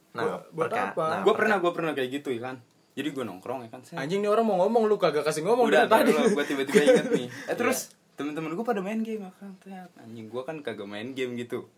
Nah, 0.09 0.23
buat, 0.25 0.41
buat 0.49 0.65
perka- 0.65 0.89
apa 0.89 1.05
nah, 1.05 1.21
Gue 1.21 1.33
pernah 1.35 1.57
gue 1.59 1.69
pernah 1.69 1.91
kayak 1.93 2.09
gitu 2.11 2.33
kan. 2.39 2.57
Jadi 2.91 3.09
gue 3.11 3.21
nongkrong 3.21 3.59
ya 3.61 3.69
kan. 3.69 3.81
Saya, 3.83 4.01
anjing 4.01 4.19
nih 4.19 4.27
orang 4.27 4.41
mau 4.43 4.57
ngomong 4.59 4.83
lu 4.83 4.97
kagak 4.97 5.21
kasih 5.21 5.45
ngomong 5.45 5.69
udah 5.69 5.85
dari 5.85 6.09
tadi 6.09 6.33
gue 6.33 6.43
tiba-tiba 6.43 6.81
inget 6.81 7.07
nih. 7.11 7.27
Eh 7.51 7.55
terus 7.55 7.93
temen-temen 8.15 8.51
gue 8.51 8.65
pada 8.65 8.79
main 8.79 8.97
game 8.99 9.21
ya 9.21 9.31
kan. 9.31 9.53
Ternyata, 9.59 10.01
Anjing 10.01 10.25
gue 10.25 10.41
kan 10.41 10.57
kagak 10.59 10.83
main 10.83 11.13
game 11.13 11.37
gitu. 11.37 11.69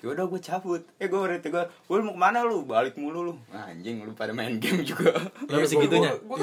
Ya 0.00 0.16
udah 0.16 0.24
gue 0.24 0.40
cabut. 0.40 0.82
Eh 0.96 1.12
gue 1.12 1.20
berarti 1.20 1.52
gue, 1.52 1.64
gue 1.68 1.96
mau 2.00 2.16
ke 2.16 2.20
mana 2.20 2.40
lu? 2.40 2.64
Balik 2.64 2.96
mulu 2.96 3.20
lu. 3.20 3.34
Nah, 3.52 3.68
anjing 3.68 4.00
lu 4.00 4.16
pada 4.16 4.32
main 4.32 4.56
game 4.56 4.80
juga. 4.80 5.12
Lu 5.44 5.60
masih 5.60 5.76
gitunya? 5.76 6.16
Gue 6.24 6.36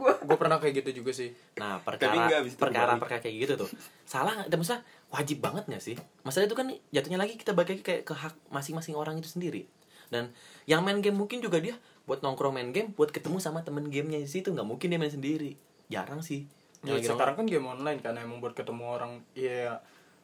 gue. 0.00 0.36
pernah 0.40 0.56
kayak 0.56 0.82
gitu 0.82 1.04
juga 1.04 1.12
sih 1.12 1.30
Nah, 1.60 1.78
perkara 1.84 2.40
perkara 2.56 2.96
perkara 2.96 3.20
kayak 3.20 3.36
gitu 3.44 3.54
tuh. 3.64 3.68
Salah 4.08 4.32
nggak? 4.42 4.56
Maksudnya 4.56 4.80
wajib 5.12 5.38
banget 5.44 5.64
nggak 5.68 5.82
sih? 5.84 5.96
Masalah 6.24 6.48
itu 6.48 6.56
kan 6.56 6.66
jatuhnya 6.88 7.20
lagi 7.20 7.36
kita 7.36 7.52
balik 7.52 7.76
lagi 7.76 7.84
kayak 7.84 8.02
ke 8.08 8.14
hak 8.16 8.34
masing-masing 8.48 8.96
orang 8.96 9.20
itu 9.20 9.28
sendiri. 9.28 9.68
Dan 10.08 10.32
yang 10.64 10.80
main 10.80 11.00
game 11.04 11.16
mungkin 11.16 11.44
juga 11.44 11.60
dia 11.60 11.76
buat 12.08 12.24
nongkrong 12.24 12.52
main 12.56 12.72
game, 12.72 12.92
buat 12.96 13.12
ketemu 13.12 13.38
sama 13.40 13.60
temen 13.64 13.88
gamenya 13.92 14.20
di 14.20 14.28
situ 14.28 14.52
nggak 14.52 14.64
mungkin 14.64 14.88
dia 14.88 15.00
main 15.00 15.12
sendiri. 15.12 15.56
Jarang 15.92 16.24
sih. 16.24 16.48
ya, 16.82 16.98
sekarang 16.98 17.38
kan 17.38 17.46
game 17.46 17.68
online 17.68 18.02
kan 18.02 18.16
emang 18.18 18.42
buat 18.42 18.58
ketemu 18.58 18.84
orang 18.88 19.12
iya 19.38 19.78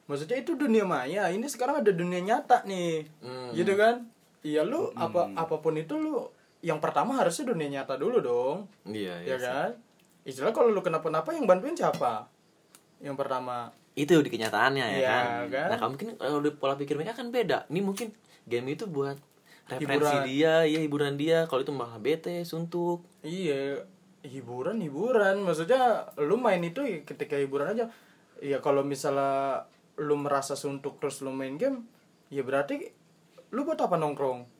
maksudnya 0.09 0.37
itu 0.37 0.53
dunia 0.55 0.83
maya 0.83 1.29
ini 1.29 1.45
sekarang 1.45 1.79
ada 1.79 1.93
dunia 1.93 2.19
nyata 2.19 2.65
nih 2.65 3.05
Hmm. 3.21 3.53
gitu 3.53 3.73
kan 3.75 4.09
iya 4.41 4.63
lu 4.63 4.89
apa 4.95 5.29
apa 5.31 5.55
pun 5.59 5.75
itu 5.75 5.95
lu 5.95 6.25
yang 6.59 6.79
pertama 6.79 7.15
harusnya 7.15 7.45
dunia 7.47 7.69
nyata 7.71 7.95
dulu 7.95 8.19
dong 8.19 8.57
nongkrong- 8.83 8.91
Iya, 8.91 9.15
iya. 9.21 9.29
ya 9.29 9.37
sih. 9.37 9.47
kan 9.47 9.71
istilah 10.25 10.51
kalau 10.51 10.69
lu 10.69 10.81
kenapa-napa 10.81 11.31
yang 11.31 11.45
bantuin 11.45 11.73
siapa 11.73 12.27
yang 12.99 13.15
pertama 13.15 13.71
Itu 13.95 14.15
di 14.17 14.29
kenyataannya 14.29 14.87
ya 14.89 14.95
Iya, 14.97 15.11
kan? 15.11 15.27
kan? 15.49 15.69
Nah, 15.73 15.89
mungkin 15.89 16.09
kalau 16.17 16.39
di 16.39 16.51
pola 16.53 16.75
pikir 16.75 16.95
mereka 16.95 17.15
kan 17.15 17.29
beda. 17.29 17.67
Ini 17.67 17.81
mungkin 17.81 18.15
game 18.45 18.71
itu 18.71 18.87
buat 18.87 19.19
referensi 19.67 20.07
Hiburan. 20.09 20.23
dia, 20.25 20.55
ya 20.65 20.79
hiburan 20.79 21.15
dia. 21.15 21.39
Kalau 21.45 21.61
itu 21.61 21.73
malah 21.73 21.99
bete, 21.99 22.43
suntuk. 22.43 23.03
iya 23.21 23.83
hiburan 24.21 24.79
hiburan 24.79 25.39
maksudnya 25.41 25.83
lu 26.17 26.35
main 26.37 26.59
itu 26.61 26.79
ya 26.81 27.03
ketika 27.03 27.35
hiburan 27.35 27.71
aja 27.71 27.91
ya 28.39 28.59
kalau 28.59 28.83
misalnya 28.83 29.67
lu 29.99 30.15
merasa 30.15 30.55
suntuk 30.55 30.97
terus 30.97 31.19
lu 31.19 31.31
main 31.31 31.55
game 31.55 31.85
ya 32.29 32.41
berarti 32.41 32.91
lu 33.51 33.63
buat 33.63 33.77
apa 33.77 33.95
nongkrong 33.95 34.57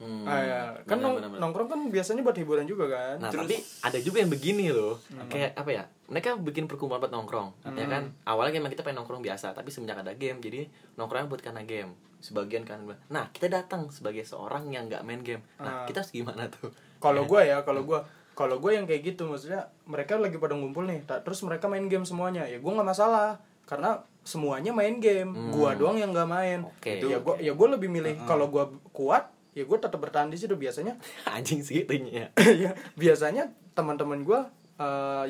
Hmm, 0.00 0.24
ah, 0.24 0.40
ya. 0.40 0.60
kan 0.88 0.96
benar, 0.96 1.20
nong- 1.20 1.36
nongkrong 1.36 1.68
kan 1.68 1.80
biasanya 1.86 2.24
buat 2.24 2.32
hiburan 2.32 2.64
juga 2.64 2.88
kan 2.88 3.20
Nah, 3.20 3.28
Terus- 3.28 3.44
tapi 3.44 3.56
ada 3.84 3.98
juga 4.00 4.16
yang 4.16 4.32
begini 4.32 4.72
loh. 4.72 4.96
Kayak 5.28 5.52
apa 5.54 5.70
ya? 5.70 5.84
Mereka 6.08 6.40
bikin 6.40 6.64
perkumpulan 6.64 7.04
buat 7.04 7.12
nongkrong, 7.12 7.68
ya 7.70 7.84
kan? 7.84 8.08
Awalnya 8.24 8.56
emang 8.56 8.72
kita 8.72 8.80
pengen 8.80 8.96
nongkrong 8.98 9.20
biasa, 9.20 9.52
tapi 9.52 9.68
semenjak 9.68 10.00
ada 10.00 10.16
game, 10.16 10.40
jadi 10.40 10.64
nongkrongnya 10.96 11.28
buat 11.28 11.44
karena 11.44 11.60
game. 11.62 11.92
Sebagian 12.16 12.64
kan 12.64 12.80
Nah, 13.06 13.28
kita 13.28 13.52
datang 13.52 13.88
sebagai 13.88 14.24
seorang 14.24 14.68
yang 14.68 14.88
nggak 14.88 15.04
main 15.04 15.20
game. 15.20 15.44
Nah, 15.58 15.84
Ah. 15.84 15.84
kita 15.84 16.00
harus 16.00 16.08
gimana 16.10 16.48
tuh? 16.48 16.72
kalau 16.96 17.20
gue 17.30 17.40
ya 17.42 17.60
kalau 17.60 17.80
gue 17.82 18.00
kalau 18.32 18.56
gue 18.56 18.72
yang 18.72 18.84
kayak 18.84 19.04
gitu 19.06 19.24
maksudnya 19.26 19.68
mereka 19.84 20.16
lagi 20.16 20.36
pada 20.36 20.52
ngumpul 20.52 20.84
nih 20.84 21.00
terus 21.04 21.40
mereka 21.40 21.64
main 21.64 21.84
game 21.86 22.04
semuanya 22.04 22.44
ya 22.44 22.56
gue 22.56 22.68
nggak 22.70 22.84
masalah 22.86 23.36
karena 23.70 24.02
semuanya 24.26 24.74
main 24.74 24.98
game. 24.98 25.30
Gua 25.54 25.78
doang 25.78 25.94
yang 25.94 26.10
nggak 26.10 26.26
main. 26.26 26.66
Oke. 26.66 26.98
ya 26.98 27.22
gue 27.22 27.34
ya 27.38 27.54
gue 27.54 27.68
lebih 27.70 27.86
milih 27.86 28.18
kalau 28.26 28.50
gue 28.50 28.66
kuat 28.90 29.30
ya 29.54 29.62
gue 29.62 29.78
tetap 29.78 30.02
bertahan 30.02 30.26
di 30.26 30.34
situ. 30.34 30.58
Biasanya 30.58 30.98
Anjing 31.30 31.62
segitunya. 31.62 32.34
ya 32.66 32.74
biasanya 32.98 33.54
teman-teman 33.78 34.26
gue 34.26 34.40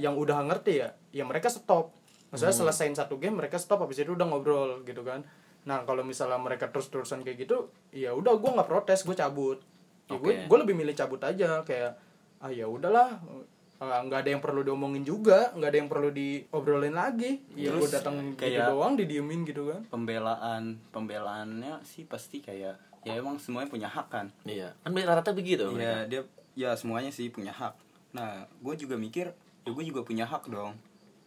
yang 0.00 0.16
udah 0.16 0.40
ngerti 0.48 0.81
ya 0.81 0.96
ya 1.12 1.29
mereka 1.29 1.53
stop. 1.53 1.92
Maksudnya 2.33 2.57
selesaiin 2.57 2.96
satu 2.96 3.20
game 3.20 3.37
mereka 3.37 3.61
stop 3.61 3.85
habis 3.85 4.00
itu 4.00 4.16
udah 4.16 4.24
ngobrol 4.24 4.81
gitu 4.88 5.05
kan. 5.05 5.20
Nah 5.68 5.85
kalau 5.85 6.00
misalnya 6.00 6.40
mereka 6.40 6.72
terus-terusan 6.72 7.20
kayak 7.20 7.44
gitu 7.44 7.68
ya 7.92 8.16
udah 8.16 8.40
gue 8.40 8.50
nggak 8.57 8.68
protes 8.70 9.05
gue 9.05 9.12
cabut. 9.12 9.61
Ya 10.09 10.16
gue 10.16 10.33
Oke. 10.33 10.48
gue 10.48 10.59
lebih 10.64 10.74
milih 10.81 10.96
cabut 10.96 11.20
aja 11.20 11.61
kayak 11.61 12.00
ah 12.40 12.48
ya 12.48 12.64
udahlah 12.64 13.20
nggak 13.80 14.20
ada 14.20 14.30
yang 14.30 14.42
perlu 14.44 14.60
diomongin 14.60 15.00
juga 15.00 15.50
nggak 15.56 15.68
ada 15.68 15.78
yang 15.78 15.88
perlu 15.88 16.12
diobrolin 16.12 16.92
lagi 16.92 17.40
ya 17.56 17.72
gue 17.72 17.88
datang 17.88 18.20
gitu 18.30 18.36
kayak- 18.36 18.68
doang 18.68 18.92
didiemin 18.94 19.40
gitu 19.42 19.66
kan 19.66 19.80
Pembelaan, 19.88 20.76
pembelaannya 20.92 21.80
sih 21.82 22.04
pasti 22.04 22.38
kayak 22.38 22.76
ya 23.00 23.12
emang 23.16 23.40
semuanya 23.40 23.72
punya 23.72 23.88
hak 23.88 24.12
kan. 24.12 24.28
Iya, 24.44 24.76
kan 24.76 24.92
rata-rata 24.92 25.32
begitu. 25.32 25.64
ya 25.64 25.72
mereka. 25.72 26.00
dia 26.06 26.22
ya 26.52 26.70
semuanya 26.76 27.08
sih 27.08 27.32
punya 27.32 27.48
hak 27.50 27.72
nah 28.10 28.44
gue 28.60 28.74
juga 28.76 28.98
mikir 28.98 29.32
ya 29.62 29.70
gue 29.70 29.84
juga 29.86 30.02
punya 30.02 30.26
hak 30.26 30.50
dong 30.50 30.76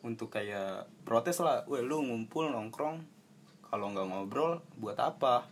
untuk 0.03 0.29
kayak 0.29 0.85
protes 1.01 1.39
lah 1.39 1.63
weh 1.65 1.79
lu 1.79 2.03
ngumpul 2.03 2.45
nongkrong 2.45 3.01
kalau 3.63 3.89
nggak 3.89 4.05
ngobrol 4.05 4.61
buat 4.77 4.95
apa 4.95 5.47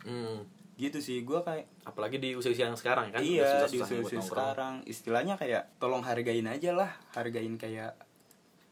Hmm. 0.00 0.48
Gitu 0.80 0.98
sih 0.98 1.20
gue 1.20 1.36
kayak 1.38 1.68
Apalagi 1.84 2.16
di 2.16 2.32
usia-usia 2.32 2.64
yang 2.64 2.74
sekarang 2.74 3.08
kan. 3.08 3.20
udah 3.20 3.22
iya 3.22 3.44
di 3.62 3.76
susah-susahnya 3.76 3.92
buat 3.94 4.06
usia 4.06 4.16
nongkrong. 4.16 4.30
sekarang 4.32 4.74
istilahnya 4.84 5.34
kayak 5.36 5.62
tolong 5.76 6.00
hargain 6.00 6.46
aja 6.46 6.70
lah 6.72 6.90
hargain 7.12 7.54
kayak 7.54 7.92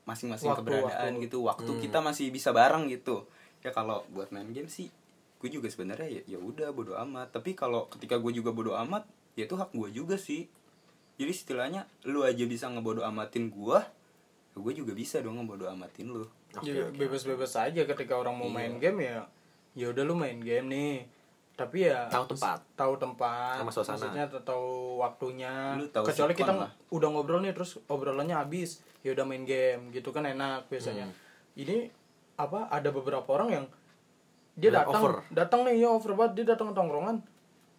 masing-masing 0.03 0.49
keberadaan 0.55 1.13
waktu. 1.13 1.25
gitu 1.25 1.39
waktu 1.43 1.71
kita 1.81 1.99
masih 2.01 2.27
bisa 2.29 2.49
bareng 2.51 2.89
gitu 2.89 3.29
ya 3.61 3.71
kalau 3.71 4.09
buat 4.09 4.31
main 4.31 4.49
game 4.49 4.67
sih 4.67 4.89
gue 5.37 5.49
juga 5.49 5.69
sebenarnya 5.69 6.09
ya 6.09 6.23
ya 6.27 6.39
udah 6.41 6.73
bodo 6.73 6.97
amat 6.99 7.31
tapi 7.31 7.53
kalau 7.53 7.87
ketika 7.87 8.17
gue 8.17 8.33
juga 8.33 8.51
bodo 8.51 8.73
amat 8.79 9.05
ya 9.35 9.45
itu 9.45 9.55
hak 9.55 9.71
gue 9.71 9.89
juga 9.93 10.17
sih 10.17 10.49
jadi 11.15 11.29
istilahnya 11.29 11.81
lu 12.05 12.23
aja 12.23 12.43
bisa 12.43 12.67
ngebodo 12.67 13.03
amatin 13.03 13.47
gue 13.47 13.79
ya 14.49 14.59
gue 14.59 14.73
juga 14.75 14.93
bisa 14.93 15.21
dong 15.21 15.37
ngebodo 15.37 15.69
amatin 15.69 16.09
lu 16.09 16.27
Ya, 16.59 16.89
bebas-bebas 16.89 17.53
aja 17.55 17.85
ketika 17.85 18.17
orang 18.17 18.33
mau 18.35 18.49
Iya. 18.49 18.57
main 18.57 18.75
game 18.81 18.99
ya 19.05 19.19
ya 19.77 19.87
udah 19.89 20.03
lu 20.03 20.17
main 20.17 20.41
game 20.41 20.67
nih 20.67 20.95
tapi 21.59 21.85
ya 21.85 22.07
Tahu 22.07 22.25
tempat. 22.29 22.59
tahu 22.73 22.95
tempat 22.97 23.59
Sama 23.59 23.69
suasana. 23.69 23.99
maksudnya 23.99 24.25
tahu 24.41 24.69
waktunya 24.97 25.75
Lu 25.75 25.85
tahu 25.89 26.07
kecuali 26.07 26.31
kita 26.33 26.55
lah. 26.55 26.71
udah 26.89 27.09
ngobrol 27.11 27.43
nih 27.43 27.51
terus 27.51 27.83
obrolannya 27.85 28.33
habis 28.33 28.79
ya 29.01 29.11
udah 29.11 29.25
main 29.25 29.43
game 29.43 29.91
gitu 29.91 30.09
kan 30.09 30.23
enak 30.23 30.67
biasanya 30.67 31.05
Hmm. 31.05 31.19
ini 31.59 31.91
apa 32.35 32.67
ada 32.69 32.89
beberapa 32.89 33.27
orang 33.29 33.49
yang 33.53 33.67
dia 34.55 34.71
datang 34.73 34.95
over. 34.97 35.13
datang 35.29 35.61
nih 35.63 35.75
ya 35.77 35.89
over 35.89 36.15
banget 36.15 36.33
dia 36.37 36.47
datang 36.49 36.71
ke 36.71 36.75
tongkrongan 36.75 37.19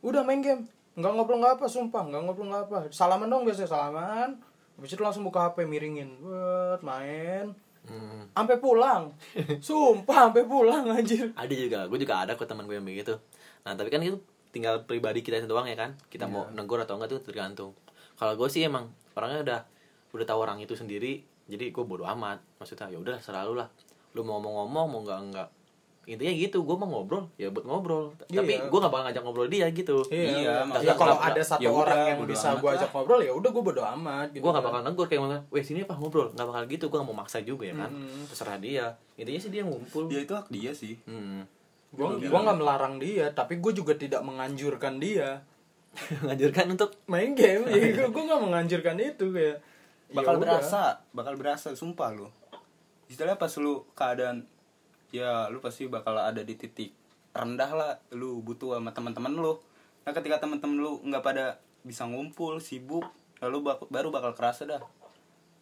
udah 0.02 0.22
main 0.22 0.40
game 0.40 0.68
nggak 0.94 1.12
ngobrol 1.14 1.40
nggak 1.40 1.56
apa 1.56 1.66
sumpah 1.66 2.04
nggak 2.04 2.22
ngobrol 2.22 2.48
nggak 2.48 2.64
apa 2.66 2.78
salaman 2.90 3.26
dong 3.26 3.44
biasanya 3.44 3.68
salaman 3.70 4.30
habis 4.76 4.92
itu 4.92 5.00
langsung 5.00 5.24
buka 5.24 5.48
hp 5.48 5.64
miringin 5.64 6.20
buat 6.20 6.80
main 6.82 7.56
Hmm. 7.82 8.28
sampai 8.30 8.60
pulang 8.60 9.10
sumpah 9.60 10.30
sampai 10.30 10.44
pulang 10.44 10.84
anjir 10.86 11.32
ada 11.34 11.50
juga 11.50 11.84
gue 11.86 11.98
juga 11.98 12.22
ada 12.22 12.32
kok 12.34 12.46
teman 12.46 12.64
gue 12.64 12.76
yang 12.76 12.86
begitu 12.86 13.18
nah 13.68 13.76
tapi 13.76 13.92
kan 13.92 14.02
itu 14.02 14.18
tinggal 14.50 14.82
pribadi 14.86 15.22
kita 15.22 15.46
doang 15.46 15.70
ya 15.70 15.78
kan? 15.78 15.94
Kita 16.10 16.26
mau 16.26 16.50
negur 16.54 16.82
atau 16.82 16.98
enggak 16.98 17.18
tuh 17.18 17.22
tergantung. 17.22 17.72
Kalau 18.18 18.34
gue 18.36 18.50
sih 18.50 18.66
emang 18.66 18.90
orangnya 19.14 19.40
udah 19.46 19.60
udah 20.10 20.26
tahu 20.26 20.40
orang 20.42 20.58
itu 20.60 20.74
sendiri 20.74 21.22
jadi 21.46 21.70
gue 21.70 21.84
bodo 21.86 22.06
amat. 22.06 22.42
Maksudnya 22.58 22.90
ya 22.90 22.98
udah 22.98 23.18
selalu 23.22 23.62
lah. 23.62 23.70
Lu 24.18 24.26
mau 24.26 24.42
ngomong-ngomong 24.42 24.86
mau 24.90 25.00
enggak 25.06 25.20
enggak. 25.22 25.50
Intinya 26.10 26.34
gitu 26.34 26.66
gue 26.66 26.74
mau 26.74 26.90
ngobrol 26.90 27.30
ya 27.38 27.54
buat 27.54 27.70
ngobrol. 27.70 28.10
Iya. 28.34 28.42
tapi 28.42 28.54
gue 28.58 28.80
gak 28.82 28.90
bakal 28.90 29.06
ngajak 29.06 29.22
ngobrol 29.22 29.46
dia 29.46 29.70
gitu. 29.70 30.02
Iya, 30.10 30.26
ya 30.42 30.56
maksudnya 30.66 30.98
kalau 30.98 31.22
ada 31.22 31.42
satu 31.46 31.62
ya 31.62 31.70
udah, 31.70 31.82
orang 31.86 32.00
yang 32.02 32.20
bisa 32.26 32.48
gue 32.58 32.66
lah. 32.66 32.78
ajak 32.82 32.90
ngobrol 32.90 33.22
ya 33.22 33.32
udah 33.38 33.50
gue 33.54 33.64
bodo 33.70 33.82
amat 33.86 34.28
gitu 34.34 34.42
gue 34.42 34.50
gak 34.50 34.58
kan. 34.58 34.66
bakal 34.66 34.82
negur 34.90 35.06
kayak 35.06 35.22
mana 35.22 35.38
weh 35.54 35.62
sini 35.62 35.86
apa 35.86 35.94
ngobrol? 35.94 36.34
Gak 36.34 36.48
bakal 36.50 36.64
gitu 36.66 36.90
gue 36.90 36.98
gak 36.98 37.06
mau 37.06 37.14
maksa 37.14 37.46
juga 37.46 37.70
ya 37.70 37.78
kan? 37.78 37.94
Mm-mm. 37.94 38.26
terserah 38.26 38.58
dia. 38.58 38.86
Intinya 39.22 39.38
sih 39.38 39.52
dia 39.54 39.62
ngumpul. 39.62 40.10
Ya 40.10 40.26
itu 40.26 40.34
hak 40.34 40.50
dia 40.50 40.74
sih. 40.74 40.98
Hmm. 41.06 41.46
Gue 41.90 42.08
gue 42.22 42.40
nggak 42.40 42.60
melarang 42.62 43.02
dia 43.02 43.34
tapi 43.34 43.58
gue 43.58 43.74
juga 43.74 43.98
tidak 43.98 44.22
menganjurkan 44.22 45.02
dia. 45.02 45.42
Ngajarkan 46.26 46.78
untuk 46.78 47.02
main 47.10 47.34
game? 47.34 47.66
Ya 47.70 48.06
gue 48.06 48.24
nggak 48.24 48.42
menganjurkan 48.46 48.96
itu 49.02 49.34
kayak 49.34 49.58
ya 50.10 50.16
bakal 50.16 50.38
udah. 50.38 50.44
berasa 50.46 50.82
bakal 51.14 51.34
berasa 51.38 51.68
sumpah 51.74 52.14
lu. 52.14 52.30
Istilahnya 53.10 53.42
pas 53.42 53.50
lu 53.58 53.86
keadaan 53.98 54.46
ya 55.10 55.50
lu 55.50 55.58
pasti 55.58 55.90
bakal 55.90 56.14
ada 56.14 56.46
di 56.46 56.54
titik 56.54 56.94
rendah 57.34 57.72
lah 57.74 57.92
lu 58.14 58.42
butuh 58.46 58.78
sama 58.78 58.94
teman-teman 58.94 59.34
lu. 59.34 59.58
Nah 60.06 60.12
ketika 60.14 60.38
teman-teman 60.38 60.78
lu 60.78 60.92
nggak 61.10 61.26
pada 61.26 61.58
bisa 61.82 62.06
ngumpul 62.06 62.62
sibuk 62.62 63.06
lalu 63.40 63.66
bak- 63.66 63.90
baru 63.90 64.14
bakal 64.14 64.38
kerasa 64.38 64.70
dah. 64.70 64.82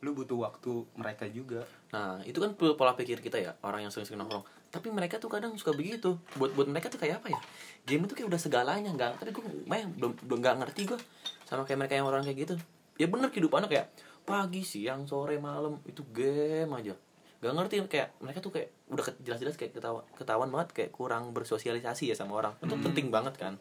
Lu 0.03 0.13
butuh 0.13 0.37
waktu 0.37 0.85
mereka 0.93 1.25
juga. 1.25 1.65
Nah, 1.89 2.21
itu 2.21 2.37
kan 2.37 2.53
pola 2.53 2.93
pikir 2.93 3.17
kita 3.17 3.41
ya, 3.41 3.57
orang 3.65 3.81
yang 3.87 3.89
sering-sering 3.89 4.21
nongkrong. 4.21 4.45
Tapi 4.67 4.87
mereka 4.91 5.17
tuh 5.17 5.31
kadang 5.31 5.55
suka 5.55 5.71
begitu. 5.73 6.19
Buat 6.35 6.53
buat 6.53 6.67
mereka 6.67 6.91
tuh 6.91 6.99
kayak 6.99 7.23
apa 7.23 7.33
ya? 7.33 7.39
Game 7.87 8.05
itu 8.05 8.13
kayak 8.13 8.27
udah 8.31 8.41
segalanya, 8.41 8.91
enggak. 8.91 9.15
Tapi 9.19 9.31
gue 9.31 9.43
main 9.65 9.87
belum 9.95 10.15
belum 10.27 10.39
nggak 10.43 10.55
ngerti 10.63 10.81
gue 10.93 10.99
sama 11.47 11.63
kayak 11.63 11.87
mereka 11.87 11.93
yang 11.95 12.07
orang 12.07 12.23
kayak 12.27 12.37
gitu. 12.47 12.55
Ya 12.97 13.07
bener 13.07 13.29
kehidupannya 13.31 13.69
kayak 13.69 13.87
pagi, 14.27 14.61
siang, 14.67 15.07
sore, 15.07 15.39
malam 15.39 15.79
itu 15.87 16.03
game 16.11 16.67
aja. 16.75 16.93
Gak 17.37 17.53
ngerti 17.53 17.85
kayak 17.85 18.17
mereka 18.19 18.41
tuh 18.41 18.51
kayak 18.51 18.73
udah 18.89 19.05
jelas-jelas 19.21 19.55
kayak 19.55 19.77
ketawa, 19.77 20.01
ketahuan 20.17 20.49
banget 20.49 20.73
kayak 20.73 20.91
kurang 20.91 21.31
bersosialisasi 21.31 22.11
ya 22.11 22.15
sama 22.17 22.35
orang. 22.35 22.57
Itu 22.59 22.75
penting 22.81 23.07
banget 23.13 23.39
kan. 23.39 23.55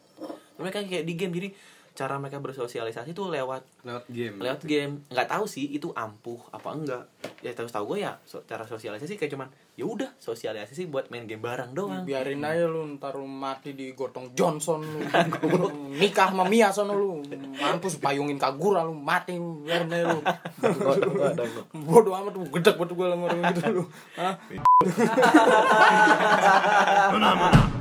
Mereka 0.57 0.89
kayak 0.89 1.05
di 1.05 1.15
game 1.15 1.33
jadi 1.37 1.49
cara 1.97 2.21
mereka 2.21 2.37
bersosialisasi 2.45 3.17
tuh 3.17 3.33
lewat 3.33 3.65
lewat 3.89 4.05
game 4.13 4.37
lewat 4.37 4.61
game 4.69 5.09
nggak 5.09 5.33
tahu 5.33 5.49
sih 5.49 5.65
itu 5.73 5.89
ampuh 5.97 6.37
apa 6.53 6.69
enggak 6.77 7.05
ya 7.41 7.57
tahu 7.57 7.73
tahu 7.73 7.85
gue 7.97 8.05
ya 8.05 8.21
so, 8.29 8.45
cara 8.45 8.69
sosialisasi 8.69 9.17
kayak 9.17 9.33
cuman 9.33 9.49
ya 9.77 9.85
udah 9.85 10.09
sosialisasi 10.17 10.89
buat 10.89 11.13
main 11.13 11.29
game 11.29 11.45
bareng 11.45 11.77
doang. 11.77 12.09
Biarin 12.09 12.41
aja 12.41 12.65
lu 12.65 12.97
ntar 12.97 13.21
lu 13.21 13.29
mati 13.29 13.77
di 13.77 13.93
gotong 13.93 14.33
Johnson 14.33 14.81
lu 14.81 15.05
nikah 16.01 16.33
sama 16.33 16.49
Mia 16.49 16.73
sono 16.73 16.97
lu 16.97 17.21
mampus 17.61 18.01
payungin 18.01 18.41
kagura 18.41 18.81
lu 18.89 18.97
mati 18.97 19.37
lu 19.37 19.61
biarin 19.61 19.93
aja 19.93 20.17
lu. 20.17 20.21
Bodoh 21.87 22.17
amat 22.17 22.33
lu 22.41 22.49
gedek 22.49 22.81
batu 22.81 22.97
gue 22.97 23.05
sama 23.05 23.29
orang 23.29 23.53
gitu 23.53 23.61
lu. 23.69 23.85
Hah? 24.17 24.35